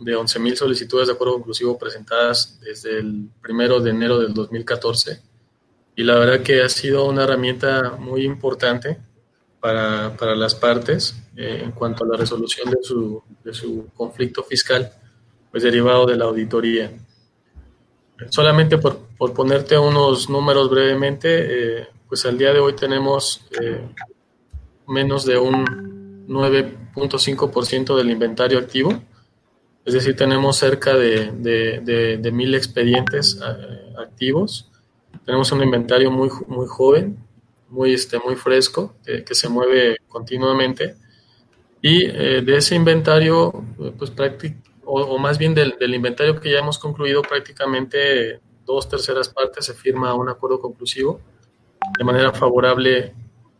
[0.00, 5.33] de 11.000 solicitudes de acuerdo conclusivo presentadas desde el primero de enero del 2014
[5.96, 8.98] y la verdad que ha sido una herramienta muy importante
[9.60, 14.42] para, para las partes eh, en cuanto a la resolución de su, de su conflicto
[14.42, 14.90] fiscal,
[15.50, 16.92] pues derivado de la auditoría.
[18.28, 23.80] Solamente por, por ponerte unos números brevemente, eh, pues al día de hoy tenemos eh,
[24.88, 29.00] menos de un 9.5% del inventario activo,
[29.84, 33.38] es decir, tenemos cerca de, de, de mil expedientes
[33.98, 34.70] activos
[35.24, 37.18] tenemos un inventario muy, muy joven,
[37.68, 40.96] muy, este, muy fresco, que se mueve continuamente.
[41.82, 43.52] Y eh, de ese inventario,
[43.98, 44.12] pues
[44.84, 49.66] o, o, más bien del, del, inventario que ya hemos concluido, prácticamente dos terceras partes
[49.66, 51.20] se firma un acuerdo conclusivo
[51.98, 53.12] de manera favorable,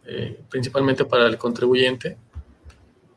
[0.06, 2.16] eh, principalmente para el contribuyente.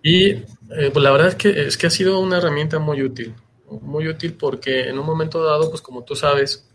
[0.01, 0.45] Y eh,
[0.91, 3.33] pues la verdad es que, es que ha sido una herramienta muy útil,
[3.81, 6.66] muy útil porque en un momento dado, pues como tú sabes,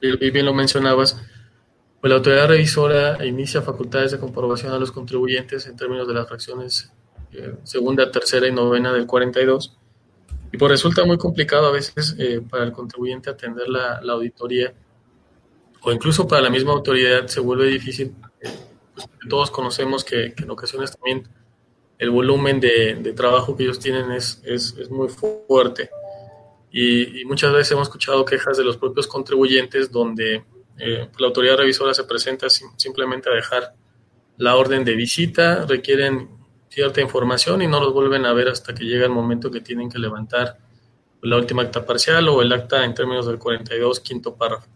[0.00, 1.20] y bien lo mencionabas,
[2.04, 6.28] pues la autoridad revisora inicia facultades de comprobación a los contribuyentes en términos de las
[6.28, 6.92] fracciones
[7.32, 9.74] eh, segunda, tercera y novena del 42.
[10.52, 14.74] Y pues resulta muy complicado a veces eh, para el contribuyente atender la, auditoría
[15.80, 18.14] o incluso para la misma autoridad se vuelve difícil.
[18.94, 21.26] Pues, todos conocemos que, en ocasiones también
[21.98, 25.88] el volumen de, de trabajo que ellos tienen es, es, es muy fuerte.
[26.76, 30.44] Y, muchas veces hemos escuchado quejas de los propios contribuyentes donde
[30.76, 33.74] eh, la autoridad revisora se presenta simplemente a dejar
[34.38, 36.30] la orden de visita, requieren
[36.68, 39.88] cierta información y no los vuelven a ver hasta que llega el momento que tienen
[39.88, 40.58] que levantar
[41.22, 44.66] la última acta parcial o el acta en términos del 42, quinto párrafo.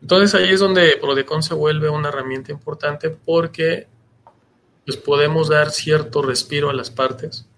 [0.00, 3.88] Entonces ahí es donde Prodecon se vuelve una herramienta importante porque
[4.86, 7.49] pues, podemos dar cierto respiro a las partes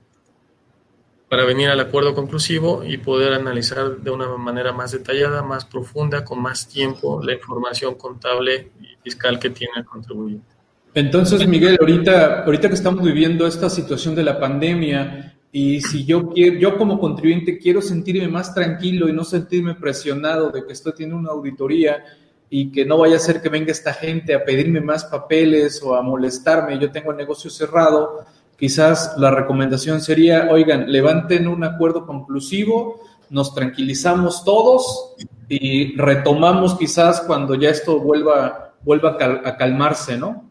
[1.33, 6.27] para venir al acuerdo conclusivo y poder analizar de una manera más detallada, más profunda,
[6.27, 10.45] con más tiempo, la información contable y fiscal que tiene el contribuyente.
[10.93, 16.29] Entonces, Miguel, ahorita, ahorita que estamos viviendo esta situación de la pandemia y si yo
[16.29, 20.93] quiero, yo como contribuyente quiero sentirme más tranquilo y no sentirme presionado de que estoy
[20.93, 22.05] teniendo una auditoría
[22.51, 25.95] y que no vaya a ser que venga esta gente a pedirme más papeles o
[25.95, 28.27] a molestarme, yo tengo el negocio cerrado,
[28.63, 35.17] quizás la recomendación sería, oigan, levanten un acuerdo conclusivo, nos tranquilizamos todos
[35.49, 40.49] y retomamos quizás cuando ya esto vuelva, vuelva a calmarse, ¿no?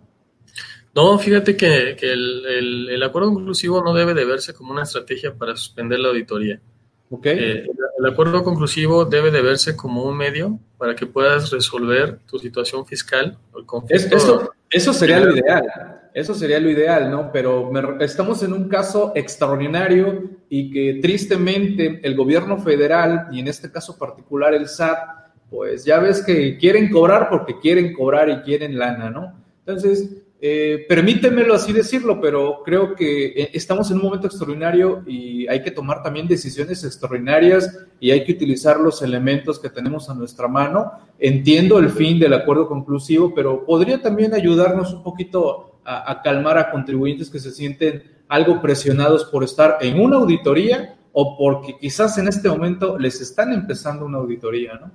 [0.93, 5.99] No, fíjate que, el, acuerdo conclusivo no debe de verse como una estrategia para suspender
[5.99, 6.59] la auditoría.
[7.23, 7.65] Eh,
[7.97, 12.85] el acuerdo conclusivo debe de verse como un medio para que puedas resolver tu situación
[12.85, 14.17] fiscal o el conflicto.
[14.17, 17.31] Eso, eso sería lo ideal, eso sería lo ideal, ¿no?
[17.31, 23.71] Pero estamos en un caso extraordinario y que tristemente el gobierno federal, y en este
[23.71, 24.97] caso particular el SAT,
[25.49, 29.33] pues ya ves que quieren cobrar porque quieren cobrar y quieren lana, ¿no?
[29.65, 35.47] Entonces, eh, permítemelo así decirlo, pero creo que eh, estamos en un momento extraordinario y
[35.47, 40.15] hay que tomar también decisiones extraordinarias y hay que utilizar los elementos que tenemos a
[40.15, 40.93] nuestra mano.
[41.19, 46.57] Entiendo el fin del acuerdo conclusivo, pero podría también ayudarnos un poquito a, a calmar
[46.57, 52.17] a contribuyentes que se sienten algo presionados por estar en una auditoría o porque quizás
[52.17, 54.91] en este momento les están empezando una auditoría, ¿no?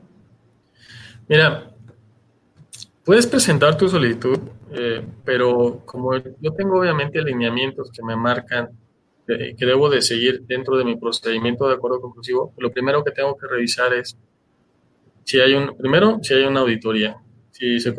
[1.29, 1.70] Mira,
[3.05, 4.38] puedes presentar tu solicitud
[4.70, 8.70] eh, pero como yo tengo obviamente alineamientos que me marcan
[9.27, 13.37] que debo de seguir dentro de mi procedimiento de acuerdo conclusivo, lo primero que tengo
[13.37, 14.16] que revisar es
[15.25, 17.16] si hay un, primero, si hay una auditoría,
[17.51, 17.92] si, se,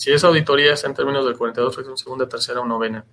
[0.00, 3.04] si esa auditoría está en términos del 42, fracción segunda, tercera o novena.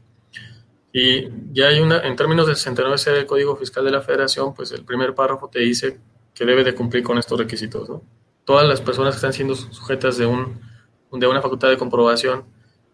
[0.93, 4.71] Y ya hay una, en términos del 69C del Código Fiscal de la Federación, pues
[4.71, 5.99] el primer párrafo te dice
[6.33, 7.89] que debe de cumplir con estos requisitos.
[7.89, 8.03] ¿no?
[8.45, 10.61] Todas las personas que están siendo sujetas de, un,
[11.11, 12.45] de una facultad de comprobación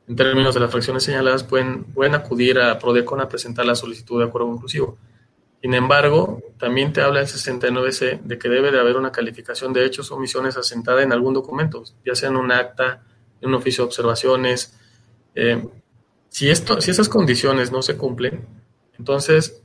[0.08, 4.18] en términos de las fracciones señaladas, pueden, pueden acudir a PRODECON a presentar la solicitud
[4.18, 4.98] de acuerdo conclusivo.
[5.62, 9.86] Sin embargo, también te habla el 69C de que debe de haber una calificación de
[9.86, 13.04] hechos o omisiones asentada en algún documento, ya sea en un acta,
[13.44, 14.74] en un oficio de observaciones.
[15.36, 15.64] Eh,
[16.30, 18.48] si, esto, si esas condiciones no se cumplen,
[18.98, 19.62] entonces,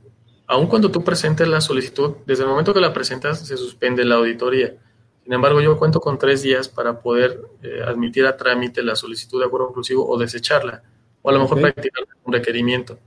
[0.47, 4.15] aun cuando tú presentes la solicitud, desde el momento que la presentas, se suspende la
[4.15, 4.75] auditoría.
[5.23, 9.39] Sin embargo, yo cuento con tres días para poder eh, admitir a trámite la solicitud
[9.39, 10.83] de acuerdo inclusivo o desecharla,
[11.21, 12.99] o a lo mejor practicar un requerimiento.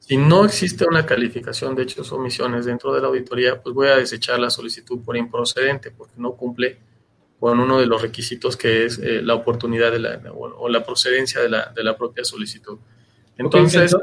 [0.00, 3.88] Si no existe una calificación de hechos o omisiones dentro de la auditoría, pues voy
[3.88, 6.78] a desechar la solicitud por improcedente, porque no cumple
[7.42, 11.40] con uno de los requisitos que es eh, la oportunidad de la, o, la procedencia
[11.40, 12.78] de la, de la propia solicitud.
[13.36, 13.96] Entonces,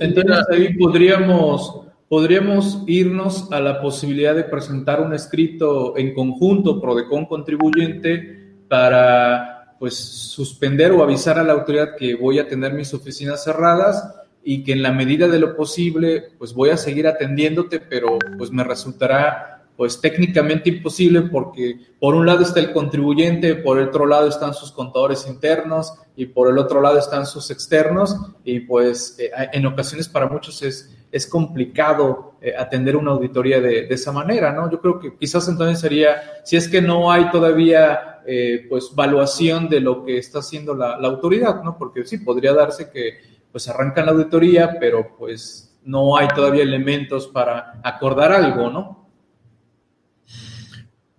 [0.00, 7.26] entonces ahí podríamos podríamos irnos a la posibilidad de presentar un escrito en conjunto PRODECON
[7.26, 13.44] contribuyente para pues suspender o avisar a la autoridad que voy a tener mis oficinas
[13.44, 18.18] cerradas y que en la medida de lo posible pues voy a seguir atendiéndote, pero
[18.36, 23.88] pues me resultará pues técnicamente imposible porque por un lado está el contribuyente, por el
[23.88, 28.60] otro lado están sus contadores internos y por el otro lado están sus externos y
[28.60, 34.12] pues eh, en ocasiones para muchos es, es complicado eh, atender una auditoría de, esa
[34.12, 34.70] manera, ¿no?
[34.70, 39.68] Yo creo que quizás entonces sería, si es que no hay todavía eh, pues valuación
[39.68, 41.78] de lo que está haciendo la, la autoridad, ¿no?
[41.78, 43.18] Porque sí, podría darse que
[43.50, 48.99] pues arrancan la auditoría, pero pues no hay todavía elementos para acordar algo, ¿no?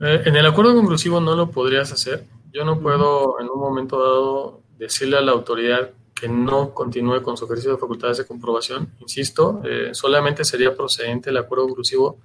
[0.01, 2.25] Eh, en el acuerdo conclusivo no lo podrías hacer.
[2.51, 7.37] Yo no puedo en un momento dado decirle a la autoridad que no continúe con
[7.37, 8.89] su ejercicio de facultades de comprobación.
[8.99, 12.17] Insisto, eh, solamente sería procedente el acuerdo conclusivo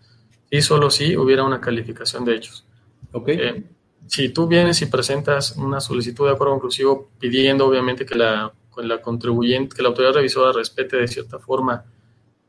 [0.51, 2.65] y solo si hubiera una calificación de hechos.
[3.13, 3.39] Okay.
[3.39, 3.65] Eh,
[4.07, 9.03] si tú vienes y presentas una solicitud de acuerdo conclusivo pidiendo obviamente que la, la
[9.03, 11.85] contribuyente, que la autoridad revisora respete de cierta forma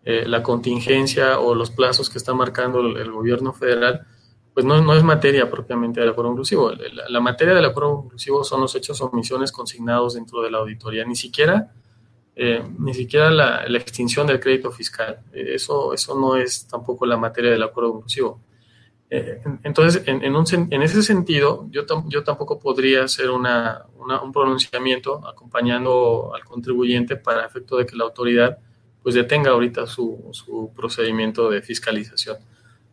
[0.03, 4.07] la contingencia o los plazos que está marcando el gobierno federal,
[4.57, 6.71] pues no, no, es materia propiamente del acuerdo inclusivo.
[7.09, 11.05] La, materia del acuerdo inclusivo son los hechos o omisiones consignados dentro de la auditoría,
[11.05, 11.75] ni siquiera,
[12.35, 15.19] eh, ni siquiera la, extinción del crédito fiscal.
[15.31, 18.41] Eh, eso, eso no es tampoco la materia del acuerdo inclusivo.
[19.11, 23.85] Eh, entonces, en, en, un, en, ese sentido, yo, yo tampoco podría hacer una,
[24.23, 28.57] un pronunciamiento acompañando al contribuyente para efecto de que la autoridad
[29.03, 32.37] pues detenga ahorita su, su procedimiento de fiscalización.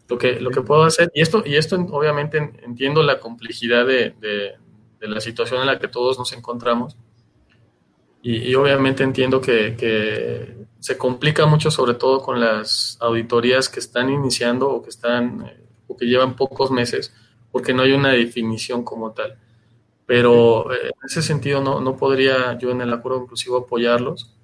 [0.08, 4.14] Lo que, lo que puedo hacer, y esto, y esto obviamente entiendo la complejidad de,
[4.20, 4.58] de,
[5.00, 6.96] la situación en la que todos nos encontramos,
[8.22, 14.10] y, obviamente entiendo que, que, se complica mucho, sobre todo con las auditorías que están
[14.10, 17.14] iniciando o que están eh, o que llevan pocos meses,
[17.50, 19.38] porque no hay una definición como tal.
[20.06, 24.34] Pero eh, en ese sentido no, no podría yo en el acuerdo inclusivo apoyarlos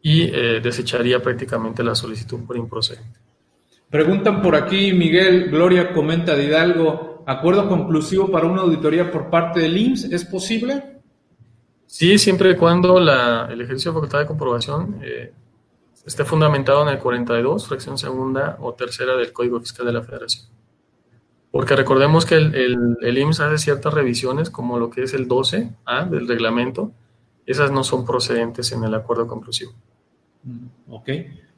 [0.00, 3.18] y eh, desecharía prácticamente la solicitud por improcedente.
[3.90, 9.60] Preguntan por aquí, Miguel Gloria comenta de Hidalgo, ¿acuerdo conclusivo para una auditoría por parte
[9.60, 11.00] del IMSS es posible?
[11.86, 15.32] Sí, siempre y cuando la, el ejercicio de facultad de comprobación eh,
[16.04, 20.46] esté fundamentado en el 42, fracción segunda o tercera del Código Fiscal de la Federación.
[21.52, 26.10] Porque recordemos que el, el, IMSS hace ciertas revisiones, como lo que es el 12A
[26.10, 26.92] del reglamento,
[27.46, 29.72] esas no son procedentes en el acuerdo conclusivo.
[30.42, 31.08] Mm, ok.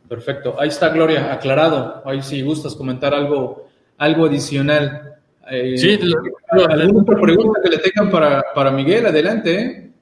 [0.08, 0.56] Perfecto.
[0.58, 2.02] Ahí está Gloria, aclarado.
[2.04, 5.16] Ahí si gustas comentar algo, algo adicional.
[5.50, 5.98] Eh, sí,
[6.50, 9.06] ¿alguna pregunta que le tengan para, para Miguel?
[9.06, 9.60] Adelante.
[9.60, 9.92] ¿eh?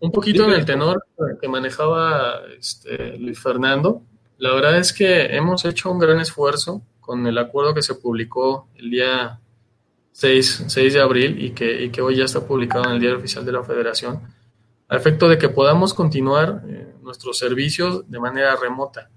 [0.00, 1.04] Un poquito en el tenor
[1.40, 4.02] que manejaba este, Luis Fernando.
[4.38, 8.68] La verdad es que hemos hecho un gran esfuerzo con el acuerdo que se publicó
[8.74, 9.38] el día
[10.12, 13.18] 6, 6 de abril y que, y que, hoy ya está publicado en el Diario
[13.18, 14.20] Oficial de la Federación,
[14.88, 19.10] a efecto de que podamos continuar eh, nuestros servicios de manera remota.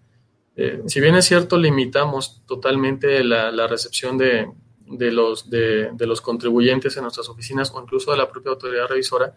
[0.58, 4.48] Eh, si bien es cierto, limitamos totalmente la, recepción de,
[4.88, 9.34] de, los, de, los contribuyentes en nuestras oficinas o incluso de la propia autoridad revisora,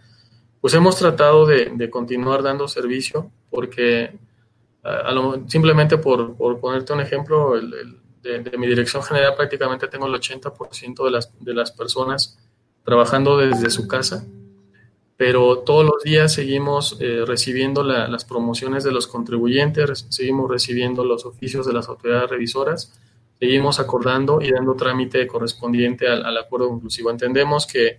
[0.60, 4.12] pues hemos tratado de, continuar dando servicio porque
[5.48, 11.04] simplemente por, por, ponerte un ejemplo, el, de, mi dirección general prácticamente tengo el 80%
[11.04, 12.38] de las, de las personas
[12.84, 14.24] trabajando desde su casa,
[15.18, 21.26] pero todos los días seguimos eh, recibiendo las promociones de los contribuyentes, seguimos recibiendo los
[21.26, 22.92] oficios de las autoridades revisoras,
[23.40, 27.10] seguimos acordando y dando trámite correspondiente al, acuerdo inclusivo.
[27.10, 27.98] Entendemos que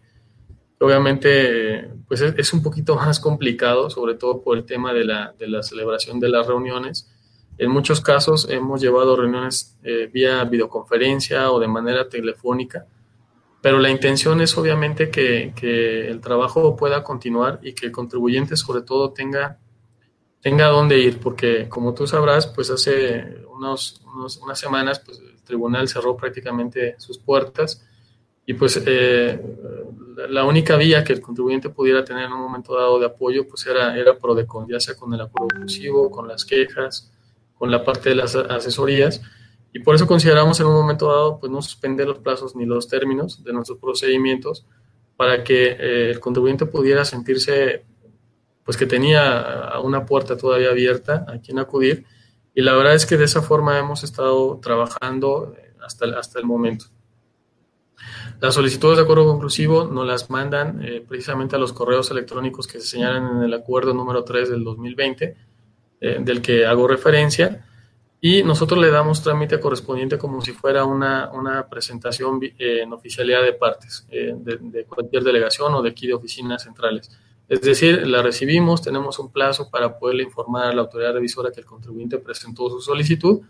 [0.79, 5.49] obviamente pues es, un poquito más complicado, sobre todo por el tema de la, de
[5.49, 7.11] la celebración de las reuniones,
[7.57, 12.85] en muchos casos hemos llevado reuniones eh, vía videoconferencia o de manera telefónica,
[13.61, 15.53] pero la intención es obviamente que,
[16.07, 19.59] el trabajo pueda continuar y que el contribuyente sobre todo tenga,
[20.41, 24.01] tenga dónde ir, porque como tú sabrás, pues hace unos,
[24.41, 27.85] unas semanas pues, el tribunal cerró prácticamente sus puertas
[28.45, 29.39] y pues eh,
[30.29, 33.65] la única vía que el contribuyente pudiera tener en un momento dado de apoyo pues
[33.67, 37.11] era, era PRODECON, ya sea con el acuerdo inclusivo, con las quejas,
[37.57, 39.21] con la parte de las asesorías
[39.73, 42.87] y por eso consideramos en un momento dado pues no suspender los plazos ni los
[42.87, 44.65] términos de nuestros procedimientos
[45.15, 47.85] para que eh, el contribuyente pudiera sentirse
[48.63, 52.05] pues que tenía una puerta todavía abierta a quien acudir
[52.53, 56.45] y la verdad es que de esa forma hemos estado trabajando eh, hasta hasta el
[56.45, 56.85] momento.
[58.39, 62.79] Las solicitudes de acuerdo conclusivo nos las mandan eh, precisamente a los correos electrónicos que
[62.79, 65.35] se señalan en el acuerdo número 3 del 2020
[66.01, 67.65] eh, del que hago referencia,
[68.21, 73.41] y nosotros le damos trámite correspondiente como si fuera una, una presentación eh, en oficialidad
[73.41, 77.09] de partes eh, de, cualquier delegación o de aquí de oficinas centrales.
[77.47, 81.61] Es decir, la recibimos, tenemos un plazo para poderle informar a la autoridad revisora que
[81.61, 83.41] el contribuyente presentó su solicitud,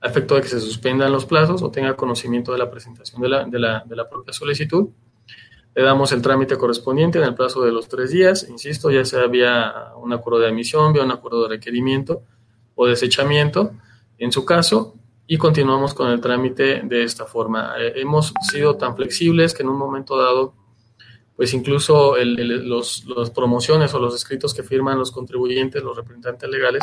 [0.00, 3.28] a efecto de que se suspendan los plazos o tenga conocimiento de la presentación de
[3.28, 4.90] la, de la, de la propia solicitud
[5.78, 9.28] le damos el trámite correspondiente en el plazo de los tres días, insisto, ya sea
[9.28, 12.24] vía un acuerdo de admisión, vía un acuerdo de requerimiento
[12.74, 13.74] o desechamiento,
[14.18, 14.94] en su caso,
[15.30, 17.74] y continuamos con el trámite de esta forma.
[17.78, 20.54] Eh, hemos sido tan flexibles que en un momento dado,
[21.36, 26.82] pues incluso los, las promociones o los escritos que firman los contribuyentes, los representantes legales,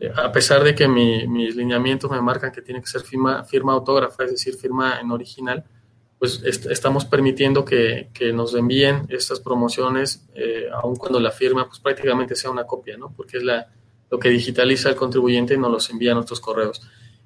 [0.00, 3.72] eh, a pesar de que mis lineamientos me marcan que tiene que ser firma, firma
[3.72, 5.64] autógrafa, es decir, firma en original,
[6.18, 11.80] pues estamos permitiendo que, que, nos envíen estas promociones, eh, aun cuando la firma pues
[11.80, 13.12] prácticamente sea una copia, ¿no?
[13.14, 13.66] Porque es la,
[14.10, 16.82] lo que digitaliza el contribuyente y nos los envía a nuestros correos.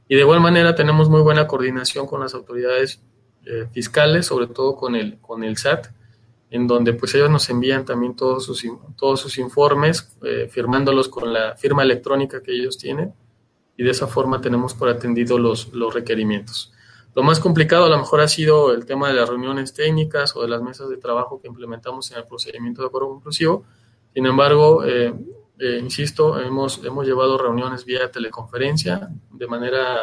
[0.08, 3.00] Y de igual manera tenemos muy buena coordinación con las autoridades
[3.46, 5.86] eh, fiscales, sobre todo con el, con el SAT,
[6.50, 8.64] en donde pues ellos nos envían también todos sus,
[8.96, 13.14] todos sus informes, eh, firmándolos con la firma electrónica que ellos tienen,
[13.76, 16.72] y de esa forma tenemos por atendido los, los requerimientos.
[17.14, 20.42] Lo más complicado a lo mejor ha sido el tema de las reuniones técnicas o
[20.42, 23.64] de las mesas de trabajo que implementamos en el procedimiento de acuerdo conclusivo.
[24.14, 25.12] Sin embargo, eh,
[25.60, 29.96] eh, insisto, hemos, hemos llevado reuniones vía teleconferencia, de manera,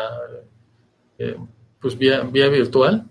[1.17, 1.35] eh,
[1.81, 3.05] pues vía, vía virtual.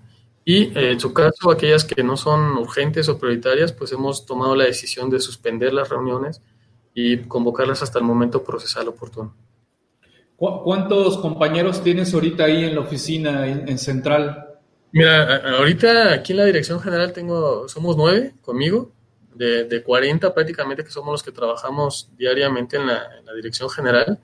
[0.45, 4.65] Y en su caso, aquellas que no son urgentes o prioritarias, pues hemos tomado la
[4.65, 6.41] decisión de suspender las reuniones
[6.95, 9.35] y convocarlas hasta el momento procesal oportuno.
[10.37, 14.59] ¿Cuántos compañeros tienes ahorita ahí en la oficina, en, Central?
[14.93, 18.93] Mira, ahorita aquí en la dirección general tengo, somos nueve conmigo,
[19.37, 24.19] de, de 40 prácticamente que somos los que trabajamos diariamente en la, dirección general.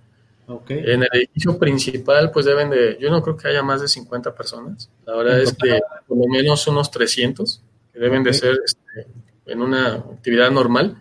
[0.47, 0.79] Okay.
[0.79, 4.35] En el edificio principal, pues deben de, yo no creo que haya más de 50
[4.35, 4.91] personas.
[5.07, 9.07] La verdad es que por lo menos unos 300 que deben de ser este,
[9.47, 11.01] en una actividad normal.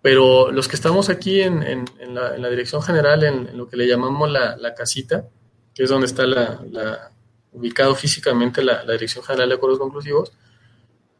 [0.00, 4.28] Pero los que estamos aquí en, en, la, dirección general, en, lo que le llamamos
[4.30, 5.28] la, la casita,
[5.74, 7.10] que es donde está la,
[7.52, 10.32] ubicado físicamente la, Dirección General de Acuerdos Conclusivos,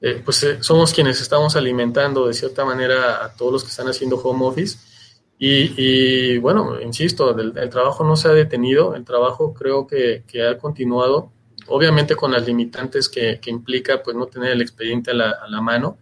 [0.05, 3.87] eh, pues eh, somos quienes estamos alimentando de cierta manera a todos los que están
[3.87, 4.77] haciendo home office.
[5.39, 10.59] Y, y bueno, insisto, el, trabajo no se ha detenido, el trabajo creo que, ha
[10.59, 11.33] continuado,
[11.69, 15.61] obviamente con las limitantes que, implica pues no tener el expediente a la, a la
[15.61, 15.99] mano,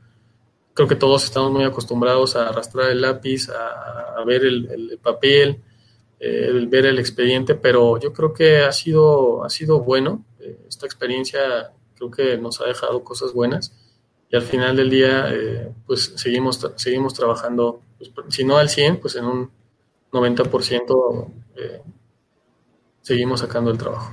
[0.75, 5.63] creo que todos estamos muy acostumbrados a arrastrar el lápiz, a, ver el, papel,
[6.19, 10.25] el ver el expediente, pero yo creo que ha sido, ha sido bueno.
[10.69, 13.73] esta experiencia creo que nos ha dejado cosas buenas
[14.31, 15.29] y al final del día,
[15.87, 19.51] pues seguimos, seguimos trabajando, pues, si no al 100, pues en un
[20.13, 21.31] 90%
[23.03, 24.13] seguimos sacando el trabajo.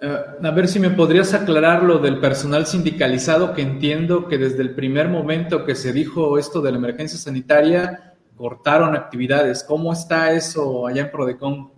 [0.00, 4.62] Eh, a ver si me podrías aclarar lo del personal sindicalizado, que entiendo que desde
[4.62, 9.64] el primer momento que se dijo esto de la emergencia sanitaria, cortaron actividades.
[9.64, 11.72] ¿Cómo está eso allá en Prodecon?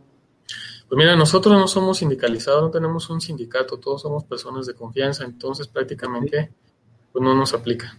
[0.88, 5.24] Pues mira, nosotros no somos sindicalizados, no tenemos un sindicato, todos somos personas de confianza,
[5.24, 6.52] entonces prácticamente
[7.12, 7.96] pues no nos aplica.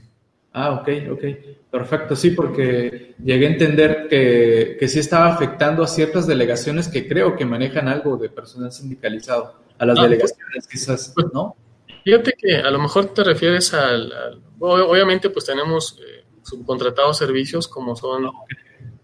[0.54, 1.24] Ah, ok, ok.
[1.72, 7.08] Perfecto, sí, porque llegué a entender que, que sí estaba afectando a ciertas delegaciones que
[7.08, 11.56] creo que manejan algo de personal sindicalizado a las delegaciones, quizás, ¿no?
[12.04, 17.96] Fíjate que a lo mejor te refieres al, obviamente pues tenemos eh, subcontratados servicios como
[17.96, 18.30] son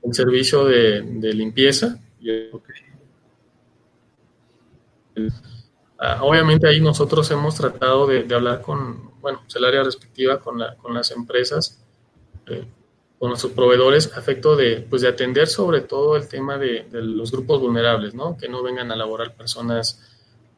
[0.04, 2.00] el servicio de, limpieza.
[6.00, 10.60] Ah, obviamente ahí nosotros hemos tratado de, hablar con, bueno, pues, el área respectiva, con,
[10.60, 11.84] la, con las empresas,
[12.46, 12.66] eh,
[13.18, 17.32] con nuestros proveedores, a efecto de, pues, de atender sobre todo el tema de, los
[17.32, 18.38] grupos vulnerables, ¿no?
[18.38, 20.00] Que no vengan a laborar personas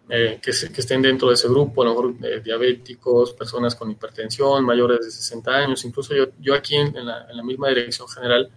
[0.10, 4.66] eh, que, estén dentro de ese grupo, a lo mejor eh, diabéticos, personas con hipertensión,
[4.66, 5.86] mayores de 60 años.
[5.86, 8.50] Incluso yo, yo aquí en, la, misma dirección general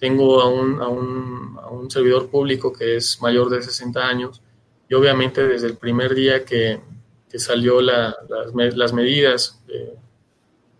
[0.00, 4.42] tengo a, un, a un, servidor público que es mayor de 60 años
[4.88, 6.80] y obviamente desde el primer día que,
[7.30, 9.94] que salió la, las, las, medidas de,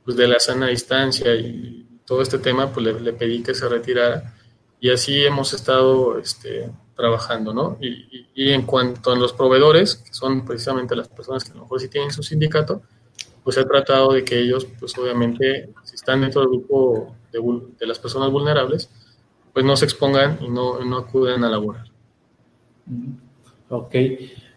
[0.04, 3.68] pues de la sana distancia y todo este tema, pues le, le pedí que se
[3.68, 4.34] retirara
[4.80, 7.78] y así hemos estado este, trabajando, ¿no?
[7.80, 11.80] Y, en cuanto a los proveedores, que son precisamente las personas que a lo mejor
[11.80, 12.82] sí tienen su sindicato,
[13.42, 17.98] pues he tratado de que ellos, pues obviamente, si están dentro del grupo de, las
[17.98, 18.90] personas vulnerables,
[19.52, 21.86] pues no se expongan y no, no acuden a laborar.
[23.70, 23.94] Ok,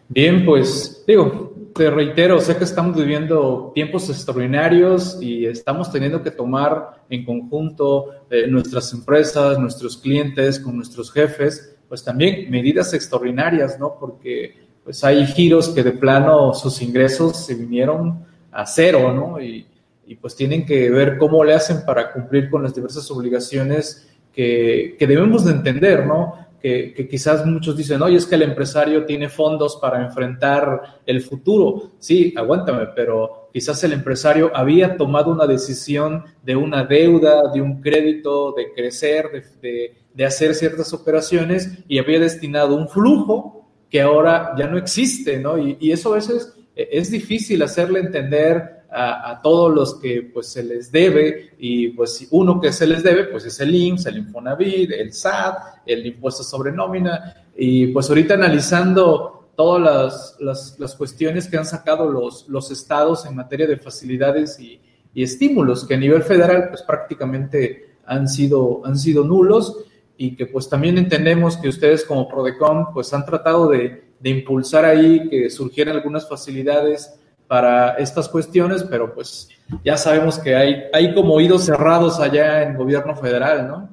[0.08, 6.32] bien, pues digo, te reitero, sé que estamos viviendo tiempos extraordinarios y estamos teniendo que
[6.32, 13.80] tomar en conjunto eh, nuestras empresas, nuestros clientes, con nuestros jefes, pues también medidas extraordinarias,
[13.80, 13.96] ¿no?
[14.00, 19.42] Porque pues hay giros que de plano sus ingresos se vinieron a cero, ¿no?
[19.42, 19.68] Y,
[20.20, 25.08] pues tienen que ver cómo le hacen para cumplir con las diversas obligaciones que, que
[25.08, 26.41] debemos de entender, ¿no?
[26.62, 31.94] Que, quizás muchos dicen, oye, es que el empresario tiene fondos para enfrentar el futuro.
[32.00, 37.82] Sí, aguántame, pero quizás el empresario había tomado una decisión de una deuda, de un
[37.82, 44.54] crédito, de crecer, de, de hacer ciertas operaciones y había destinado un flujo que ahora
[44.58, 45.58] ya no existe, ¿no?
[45.58, 50.64] Y, eso a veces e, es difícil hacerle entender a, todos los que pues se
[50.64, 51.52] les debe.
[51.58, 55.58] Y pues uno que se les debe pues es el IMSS, el Infonavit, el SAT,
[55.86, 57.46] el impuesto sobre nómina.
[57.56, 63.26] Y pues ahorita analizando todas las, las, las cuestiones que han sacado los, los estados
[63.26, 64.82] en materia de facilidades y,
[65.14, 69.86] y estímulos que a nivel federal pues prácticamente han sido, han sido nulos.
[70.18, 75.28] Y que pues también entendemos que ustedes como Prodecom pues han tratado de, impulsar ahí
[75.30, 77.12] que surgieran algunas facilidades
[77.52, 79.50] para estas cuestiones, pero pues
[79.84, 83.90] ya sabemos que hay, hay como oídos cerrados allá en gobierno federal, ¿no?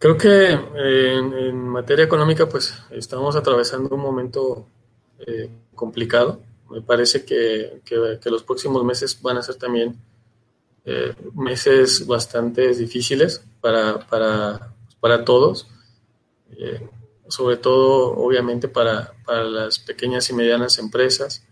[0.00, 4.66] Creo que eh, en, materia económica pues estamos atravesando un momento
[5.20, 6.40] eh, complicado.
[6.70, 9.94] Me parece que, que, los próximos meses van a ser también
[10.84, 15.68] eh, meses bastante difíciles para, para, para todos,
[17.34, 21.44] sobre todo obviamente para, para, las pequeñas y medianas empresas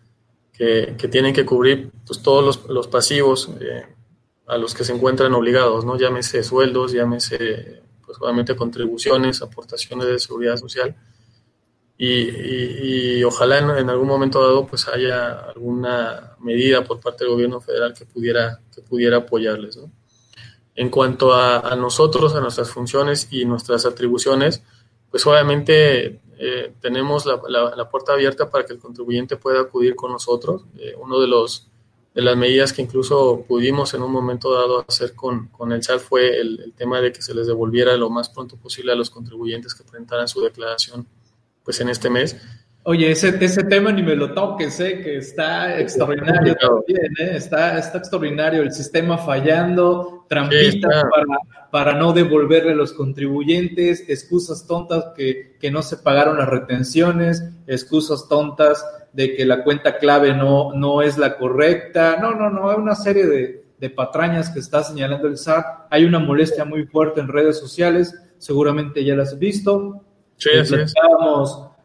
[0.52, 3.84] que, que tienen que cubrir pues, todos los, los pasivos eh,
[4.46, 5.98] a los que se encuentran obligados, ¿no?
[5.98, 10.94] llámese sueldos, llámese pues, obviamente contribuciones, aportaciones de seguridad social
[11.98, 17.94] y, ojalá en, algún momento dado pues haya alguna medida por parte del gobierno federal
[17.94, 19.78] que pudiera, que pudiera apoyarles.
[20.74, 24.62] En cuanto a, nosotros, a nuestras funciones y nuestras atribuciones,
[25.12, 30.64] pues obviamente eh, tenemos la, puerta abierta para que el contribuyente pueda acudir con nosotros.
[30.78, 31.68] Eh, uno de los
[32.14, 35.98] de las medidas que incluso pudimos en un momento dado hacer con, con el SAT
[35.98, 39.08] fue el, el, tema de que se les devolviera lo más pronto posible a los
[39.08, 41.06] contribuyentes que presentaran su declaración
[41.64, 42.36] pues en este mes.
[42.84, 45.00] Oye, ese, ese tema ni me lo toques, ¿eh?
[45.00, 47.36] que está extraordinario también, ¿eh?
[47.36, 54.66] está, está extraordinario el sistema fallando, trampitas para, para, no devolverle a los contribuyentes, excusas
[54.66, 60.34] tontas que, que, no se pagaron las retenciones, excusas tontas de que la cuenta clave
[60.34, 64.58] no, no es la correcta, no, no, no, hay una serie de, de patrañas que
[64.58, 69.34] está señalando el SAT, hay una molestia muy fuerte en redes sociales, seguramente ya las
[69.34, 70.04] has visto.
[70.36, 70.72] Sí, es.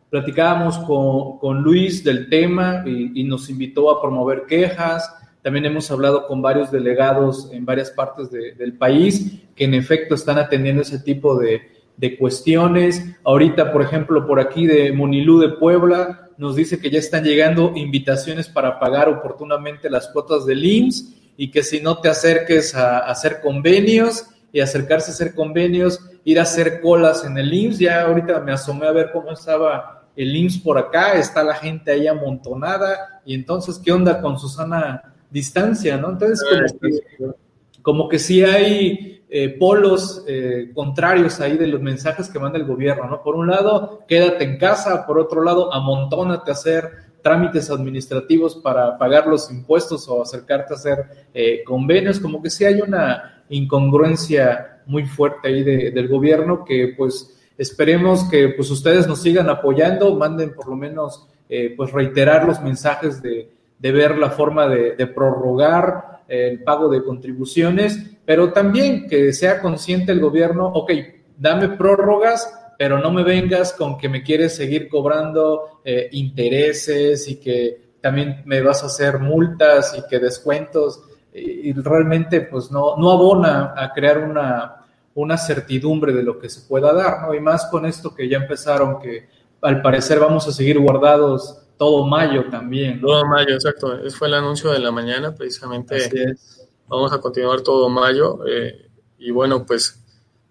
[0.10, 5.14] Platicábamos, con, con Luis del tema y, nos invitó a promover quejas.
[5.42, 10.16] También hemos hablado con varios delegados en varias partes de- del país que en efecto
[10.16, 11.62] están atendiendo ese tipo de,
[11.98, 13.04] de cuestiones.
[13.24, 17.74] Ahorita, por ejemplo, por aquí de Monilú de Puebla, nos dice que ya están llegando
[17.76, 23.00] invitaciones para pagar oportunamente las cuotas del IMSS y que si no te acerques a,
[23.00, 27.80] a hacer convenios y acercarse a hacer convenios, ir a hacer colas en el IMSS.
[27.80, 31.92] Ya ahorita me asomé a ver cómo estaba el IMSS por acá, está la gente
[31.92, 36.10] ahí amontonada y entonces, ¿qué onda con Susana distancia, no?
[36.10, 42.30] Entonces, como que, como que sí hay eh, polos eh, contrarios ahí de los mensajes
[42.30, 43.22] que manda el gobierno, ¿no?
[43.22, 46.90] Por un lado, quédate en casa, por otro lado, amontónate a hacer
[47.22, 50.98] trámites administrativos para pagar los impuestos o acercarte a hacer
[51.34, 56.94] eh, convenios, como que sí hay una incongruencia muy fuerte ahí de- del gobierno que
[56.98, 62.46] pues esperemos que pues ustedes nos sigan apoyando, manden por lo menos eh, pues reiterar
[62.46, 63.50] los mensajes de,
[63.80, 69.62] de ver la forma de, prorrogar eh, el pago de contribuciones, pero también que sea
[69.62, 70.92] consciente el gobierno, ok,
[71.38, 77.38] dame prórrogas, pero no me vengas con que me quieres seguir cobrando eh, intereses y
[77.38, 81.02] que también me vas a hacer multas y que descuentos
[81.34, 84.77] y, y realmente pues no, no abona a crear una,
[85.18, 87.34] una certidumbre de lo que se pueda dar, ¿no?
[87.34, 89.28] Y más con esto que ya empezaron, que
[89.62, 93.02] al parecer vamos a seguir guardados todo mayo también.
[93.02, 93.08] ¿no?
[93.08, 93.98] Todo mayo, exacto.
[93.98, 95.96] Ese fue el anuncio de la mañana, precisamente.
[95.96, 96.68] Así es.
[96.88, 98.40] Vamos a continuar todo mayo.
[98.48, 100.00] eh, y bueno, pues,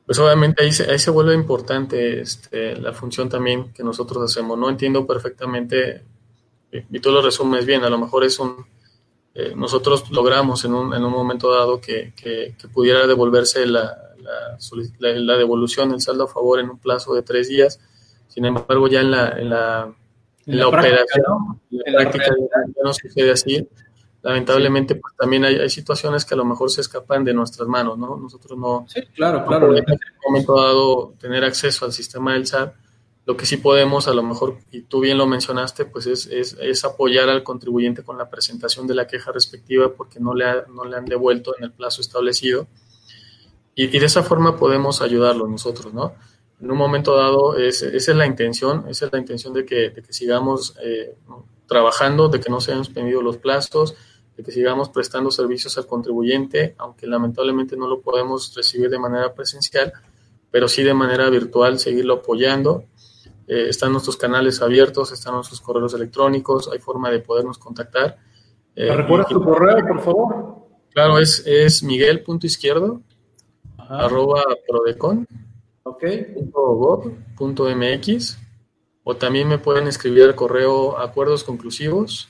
[0.04, 4.58] pues obviamente ahí se, ahí se vuelve importante este, la función también que nosotros hacemos.
[4.58, 6.02] No entiendo perfectamente,
[6.72, 8.66] eh, y tú lo resumes bien, a lo mejor es un...
[9.34, 13.96] eh, nosotros logramos en un, en un momento dado que, que- que pudiera devolverse la,
[14.26, 14.58] la,
[15.12, 17.80] la- la devolución, el saldo a favor en un plazo de tres días.
[18.28, 19.94] Sin embargo, ya en la, en la,
[20.46, 21.60] en la práctica, operación, ¿no?
[21.70, 22.34] en la En práctica
[22.76, 23.68] ya no sucede así.
[24.22, 27.96] Lamentablemente, pues también hay, hay situaciones que a lo mejor se escapan de nuestras manos,
[27.96, 28.16] ¿no?
[28.16, 29.68] Nosotros no, Sí, claro, no claro.
[29.68, 32.74] podemos en un momento dado tener acceso al sistema del SAT.
[33.24, 36.56] Lo que sí podemos, a lo mejor, y tú bien lo mencionaste, pues es, es,
[36.60, 40.64] es apoyar al contribuyente con la presentación de la queja respectiva porque no le, ha-
[40.72, 42.66] no le han devuelto en el plazo establecido.
[43.76, 46.14] Y, y de esa forma podemos ayudarlo nosotros, ¿no?
[46.60, 49.90] En un momento dado, es- esa es la intención, esa es la intención de que,
[49.90, 51.14] de que sigamos eh,
[51.68, 53.94] trabajando, de que no se hayan suspendido los plazos,
[54.36, 59.34] de que sigamos prestando servicios al contribuyente, aunque lamentablemente no lo podemos recibir de manera
[59.34, 59.92] presencial,
[60.50, 62.84] pero sí de manera virtual seguirlo apoyando.
[63.48, 68.18] Eh, están nuestros canales abiertos, están nuestros correos electrónicos, hay forma de podernos contactar.
[68.74, 70.56] Eh, ¿Me recuerdas y- tu correo, por favor?
[70.92, 73.02] Claro, es, es miguel.izquierdo,
[73.88, 74.06] Ajá.
[74.06, 75.26] arroba prodecon.
[77.38, 78.38] .gov.mx
[79.04, 82.28] o también me pueden escribir al correo acuerdos conclusivos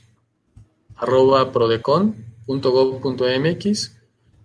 [0.97, 3.93] arroba prodecon.gov.mx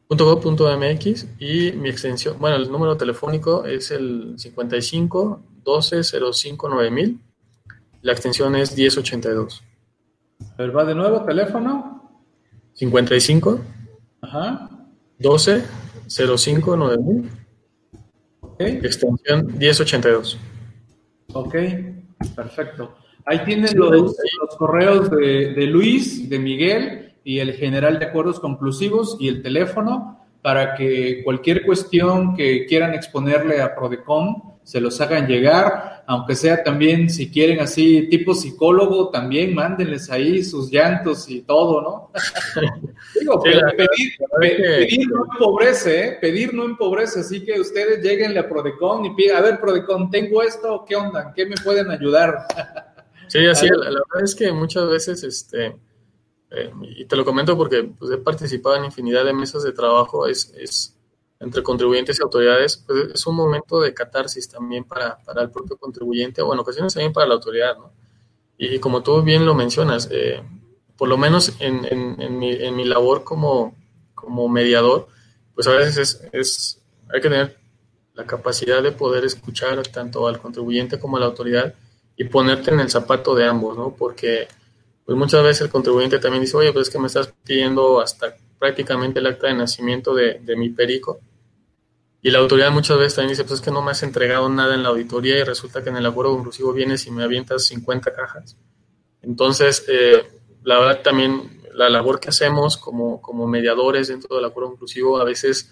[0.09, 7.19] .gov.mx y mi extensión, bueno, el número telefónico es el 55 12 05 9000
[8.01, 9.63] la extensión es 1082
[10.57, 12.09] A ver, va de nuevo, teléfono.
[12.73, 13.59] 55
[14.21, 14.69] Ajá.
[15.19, 15.63] 12
[16.07, 17.29] 05 9000
[18.41, 18.61] Ok.
[18.61, 20.37] extensión 1082
[21.33, 21.55] Ok.
[22.35, 22.95] Perfecto.
[23.25, 28.39] Ahí tienen los, los correos de, de Luis, de Miguel y el general de acuerdos
[28.39, 34.99] conclusivos y el teléfono para que cualquier cuestión que quieran exponerle a Prodecom se los
[35.01, 41.29] hagan llegar, aunque sea también, si quieren así, tipo psicólogo, también mándenles ahí sus llantos
[41.29, 42.11] y todo, ¿no?
[43.19, 46.17] Digo, Sí, pedir, pe- pedir no empobrece, ¿eh?
[46.21, 50.41] Pedir no empobrece, así que ustedes lleguenle a Prodecon y pidan, a ver, Prodecon, tengo
[50.43, 51.23] esto, ¿qué onda?
[51.27, 52.45] ¿En ¿Qué me pueden ayudar?
[53.27, 55.67] Sí, así, la, la verdad es que muchas veces, este,
[56.51, 60.27] eh, y te lo comento porque pues, he participado en infinidad de mesas de trabajo,
[60.27, 60.97] es, es
[61.41, 65.75] entre contribuyentes y autoridades, pues es un momento de catarsis también para, para el propio
[65.75, 67.91] contribuyente, o en ocasiones también para la autoridad, ¿no?
[68.57, 70.43] Y como tú bien lo mencionas, eh,
[70.95, 73.75] por lo menos en, en, mi, en mi labor como,
[74.13, 75.07] como mediador,
[75.55, 76.81] pues a veces es, es,
[77.11, 77.57] hay que tener
[78.13, 81.73] la capacidad de poder escuchar tanto al contribuyente como a la autoridad
[82.15, 83.95] y ponerte en el zapato de ambos, ¿no?
[83.97, 84.47] Porque
[85.03, 88.35] pues muchas veces el contribuyente también dice, oye, pues es que me estás pidiendo hasta
[88.59, 91.19] prácticamente el acta de nacimiento de, de mi perico.
[92.21, 94.75] Y la autoridad muchas veces también dice, pues es que no me has entregado nada
[94.75, 98.13] en la auditoría y resulta que en el acuerdo conclusivo vienes y me avientas 50
[98.13, 98.57] cajas.
[99.21, 100.23] Entonces, eh,
[100.63, 105.23] la verdad también la labor que hacemos como, como mediadores dentro del acuerdo conclusivo a
[105.23, 105.71] veces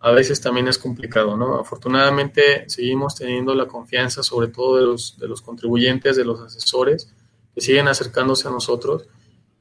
[0.00, 1.58] a veces también es complicado, ¿no?
[1.58, 7.12] Afortunadamente seguimos teniendo la confianza, sobre todo de los, de los contribuyentes, de los asesores,
[7.52, 9.08] que siguen acercándose a nosotros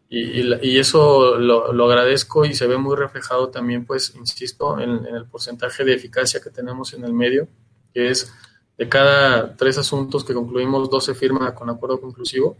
[0.09, 5.83] y, eso lo, agradezco y se ve muy reflejado también, pues, insisto, en, el porcentaje
[5.83, 7.47] de eficacia que tenemos en el medio,
[7.93, 8.31] que es
[8.77, 12.55] de cada tres asuntos que concluimos, dos se firma con acuerdo conclusivo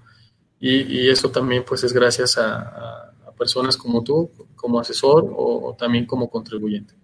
[0.59, 6.27] y, eso también, pues, es gracias a, personas como tú, como asesor o también como
[6.27, 6.95] contribuyente.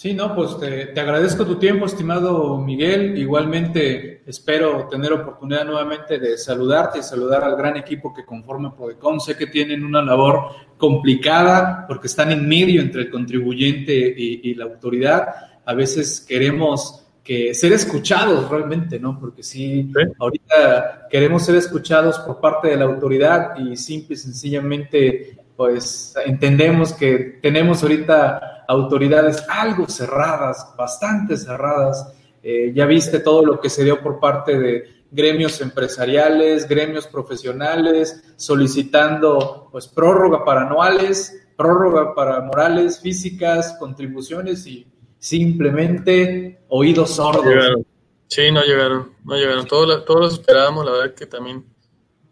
[0.00, 3.18] Sí, no, pues te, agradezco tu tiempo, estimado Miguel.
[3.18, 9.18] Igualmente espero tener oportunidad nuevamente de saludarte y saludar al gran equipo que conforma Prodecom.
[9.18, 14.66] Sé que tienen una labor complicada porque están en medio entre el contribuyente y, la
[14.66, 15.34] autoridad.
[15.64, 19.18] A veces queremos que ser escuchados realmente, ¿no?
[19.18, 19.90] Porque sí,
[20.20, 26.92] ahorita queremos ser escuchados por parte de la autoridad y simple y sencillamente, pues entendemos
[26.92, 32.12] que tenemos ahorita autoridades algo cerradas, bastante cerradas.
[32.40, 38.22] Eh, ya viste todo lo que se dio por parte de gremios empresariales, gremios profesionales,
[38.36, 44.86] solicitando pues prórroga para anuales, prórroga para morales, físicas, contribuciones y
[45.18, 47.84] simplemente oídos sordos.
[48.28, 49.66] Sí, no llegaron, no llegaron.
[49.66, 51.64] Todos, todos los esperábamos, la verdad que también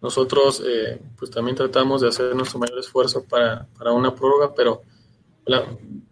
[0.07, 4.83] nosotros eh, pues también tratamos de hacer nuestro mayor esfuerzo para, para una prórroga, pero
[5.45, 5.67] la,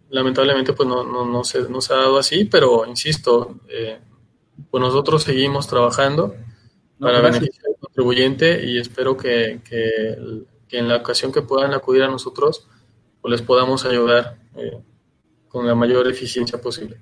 [0.09, 3.97] lamentablemente pues no, no, no, se, no se ha dado así, pero insisto, eh,
[4.69, 6.35] pues nosotros seguimos trabajando
[6.99, 12.09] para beneficio del contribuyente y espero que, que, en la ocasión que puedan acudir a
[12.09, 12.67] nosotros,
[13.21, 14.77] pues les podamos ayudar eh,
[15.47, 16.99] con la mayor eficiencia posible.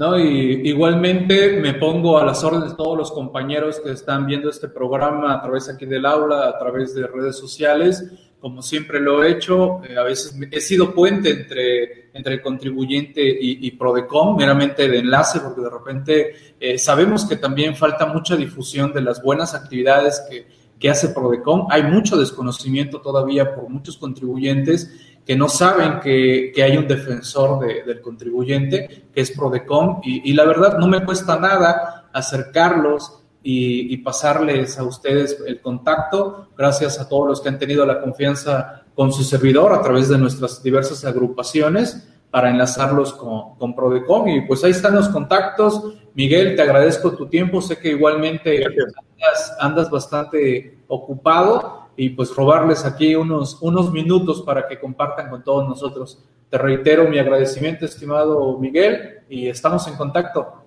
[0.00, 4.48] No, y igualmente me pongo a las órdenes de todos los compañeros que están viendo
[4.48, 9.22] este programa a través aquí del aula, a través de redes sociales como siempre lo
[9.22, 9.82] he hecho.
[9.84, 15.40] Eh, a veces he sido puente entre, entre el contribuyente y, Prodecom, meramente de enlace,
[15.40, 20.46] porque de repente eh, sabemos que también falta mucha difusión de las buenas actividades que,
[20.78, 21.66] que hace Prodecom.
[21.70, 24.90] Hay mucho desconocimiento todavía por muchos contribuyentes
[25.30, 30.32] que no saben que, que hay un defensor del contribuyente, que es Prodecom, y, y
[30.32, 36.48] la verdad no me cuesta nada acercarlos y, pasarles a ustedes el contacto.
[36.58, 40.18] Gracias a todos los que han tenido la confianza con su servidor a través de
[40.18, 44.26] nuestras diversas agrupaciones para enlazarlos con, con Prodecom.
[44.26, 45.94] Y pues ahí están los contactos.
[46.14, 47.62] Miguel, te agradezco tu tiempo.
[47.62, 54.66] Sé que igualmente andas, andas, bastante ocupado y pues robarles aquí unos, unos minutos para
[54.66, 56.22] que compartan con todos nosotros.
[56.48, 60.64] Te reitero mi agradecimiento, estimado Miguel, y estamos en contacto.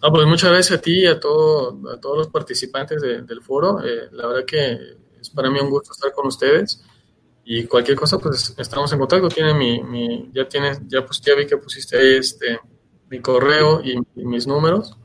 [0.00, 3.80] Ah, pues muchas gracias a ti y a, todo, a todos los participantes del foro.
[3.84, 4.78] Eh, la verdad que
[5.20, 6.82] es para mí un gusto estar con ustedes.
[7.44, 9.28] Y cualquier cosa, pues estamos en contacto.
[9.28, 12.60] Tiene mi, mi ya tienes, ya pues ya vi que pusiste ahí este
[13.12, 14.96] mi correo y, mis números,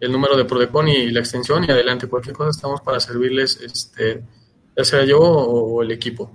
[0.00, 2.08] el número de Prodecon y la extensión y adelante.
[2.08, 4.22] Cualquier cosa estamos para servirles, este,
[4.76, 6.30] ya sea yo o, el equipo.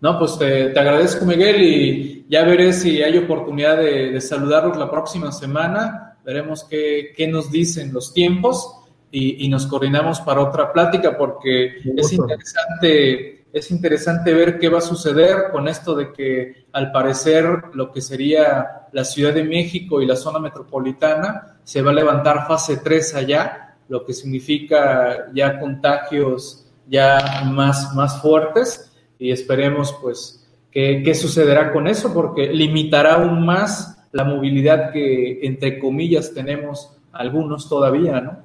[0.00, 4.76] No, pues te, te, agradezco Miguel y ya veré si hay oportunidad de, de saludarlos
[4.76, 8.74] la próxima semana veremos qué, qué nos dicen los tiempos
[9.10, 14.78] y, y, nos coordinamos para otra plática porque es interesante, es interesante ver qué va
[14.78, 17.44] a suceder con esto de que al parecer
[17.74, 22.46] lo que sería la Ciudad de México y la zona metropolitana se va a levantar
[22.46, 30.46] fase 3 allá, lo que significa ya contagios ya más, más fuertes y esperemos pues
[30.70, 36.96] qué, qué sucederá con eso porque limitará aún más la movilidad que, entre comillas, tenemos
[37.12, 38.38] algunos todavía, ¿no?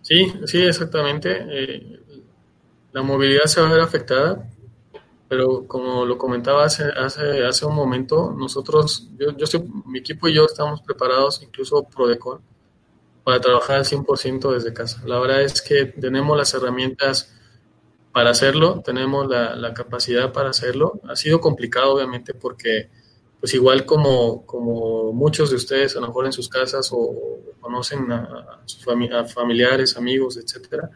[0.00, 1.28] Sí, sí, exactamente.
[1.50, 2.00] Eh,
[2.98, 4.50] la movilidad se va a ver afectada,
[5.28, 9.46] pero como lo comentaba hace, hace, hace un momento, nosotros, yo, yo
[9.86, 12.40] mi equipo y yo estamos preparados, incluso Prodecon,
[13.22, 15.00] para trabajar al 100% desde casa.
[15.06, 17.32] La verdad es que tenemos las herramientas
[18.12, 21.00] para hacerlo, tenemos la, capacidad para hacerlo.
[21.08, 22.90] Ha sido complicado, obviamente, porque
[23.38, 27.14] pues igual como, como muchos de ustedes a lo mejor en sus casas o,
[27.60, 30.90] conocen a, sus familiares, amigos, etcétera,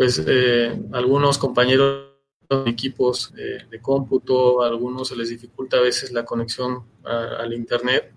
[0.00, 2.06] pues eh, algunos compañeros
[2.48, 8.10] de equipos de cómputo, a algunos se les dificulta a veces la conexión al internet,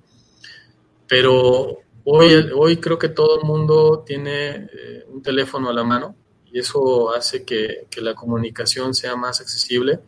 [1.09, 6.15] pero hoy, hoy creo que todo el mundo tiene eh, un teléfono a la mano
[6.45, 9.99] y eso hace que, que la comunicación sea más accesible,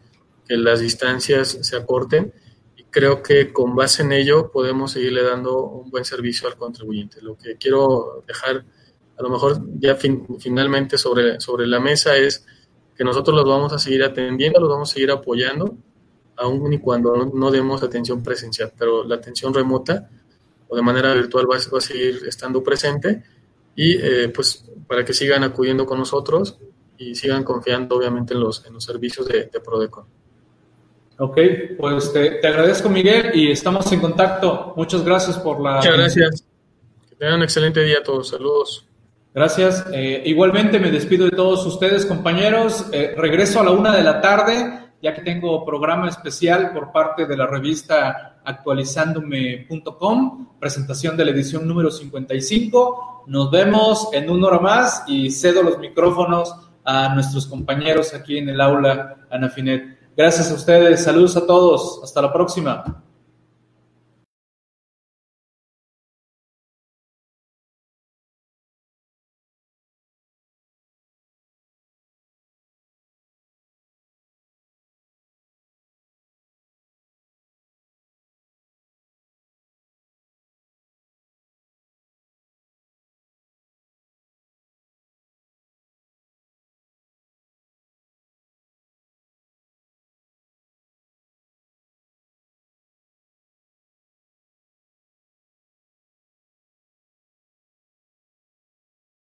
[0.48, 2.32] que las distancias se acorten
[2.90, 7.22] creo que con base en ello podemos seguirle dando un buen servicio al contribuyente.
[7.22, 8.64] Lo que quiero dejar
[9.18, 12.46] a lo mejor ya finalmente sobre, sobre la mesa es
[12.96, 15.78] que nosotros los vamos a seguir atendiendo, los vamos a seguir apoyando
[16.38, 20.10] aun y cuando no, demos atención presencial, pero la atención remota
[20.68, 23.24] o de manera virtual va, a seguir estando presente
[23.76, 26.58] y eh, pues para que sigan acudiendo con nosotros
[26.98, 30.06] y sigan confiando obviamente en los, en los servicios de, de Prodecon.
[31.18, 31.38] Ok,
[31.78, 34.74] pues te, agradezco Miguel y estamos en contacto.
[34.76, 35.78] Muchas gracias por la...
[35.78, 36.46] Muchas gracias.
[37.10, 38.30] Que tengan un excelente día a todos.
[38.30, 38.86] Saludos.
[39.36, 39.86] Gracias.
[39.92, 42.86] Eh, igualmente me despido de todos ustedes, compañeros.
[42.94, 47.26] Eh, regreso a la una de la tarde, ya que tengo programa especial por parte
[47.26, 53.26] de la revista actualizándome.com, presentación de la edición número 55.
[53.28, 56.56] Nos vemos en una hora más y cedo los micrófonos
[56.86, 60.14] a nuestros compañeros aquí en el aula Anafinet.
[60.16, 63.04] Gracias a ustedes, saludos a todos, hasta la próxima.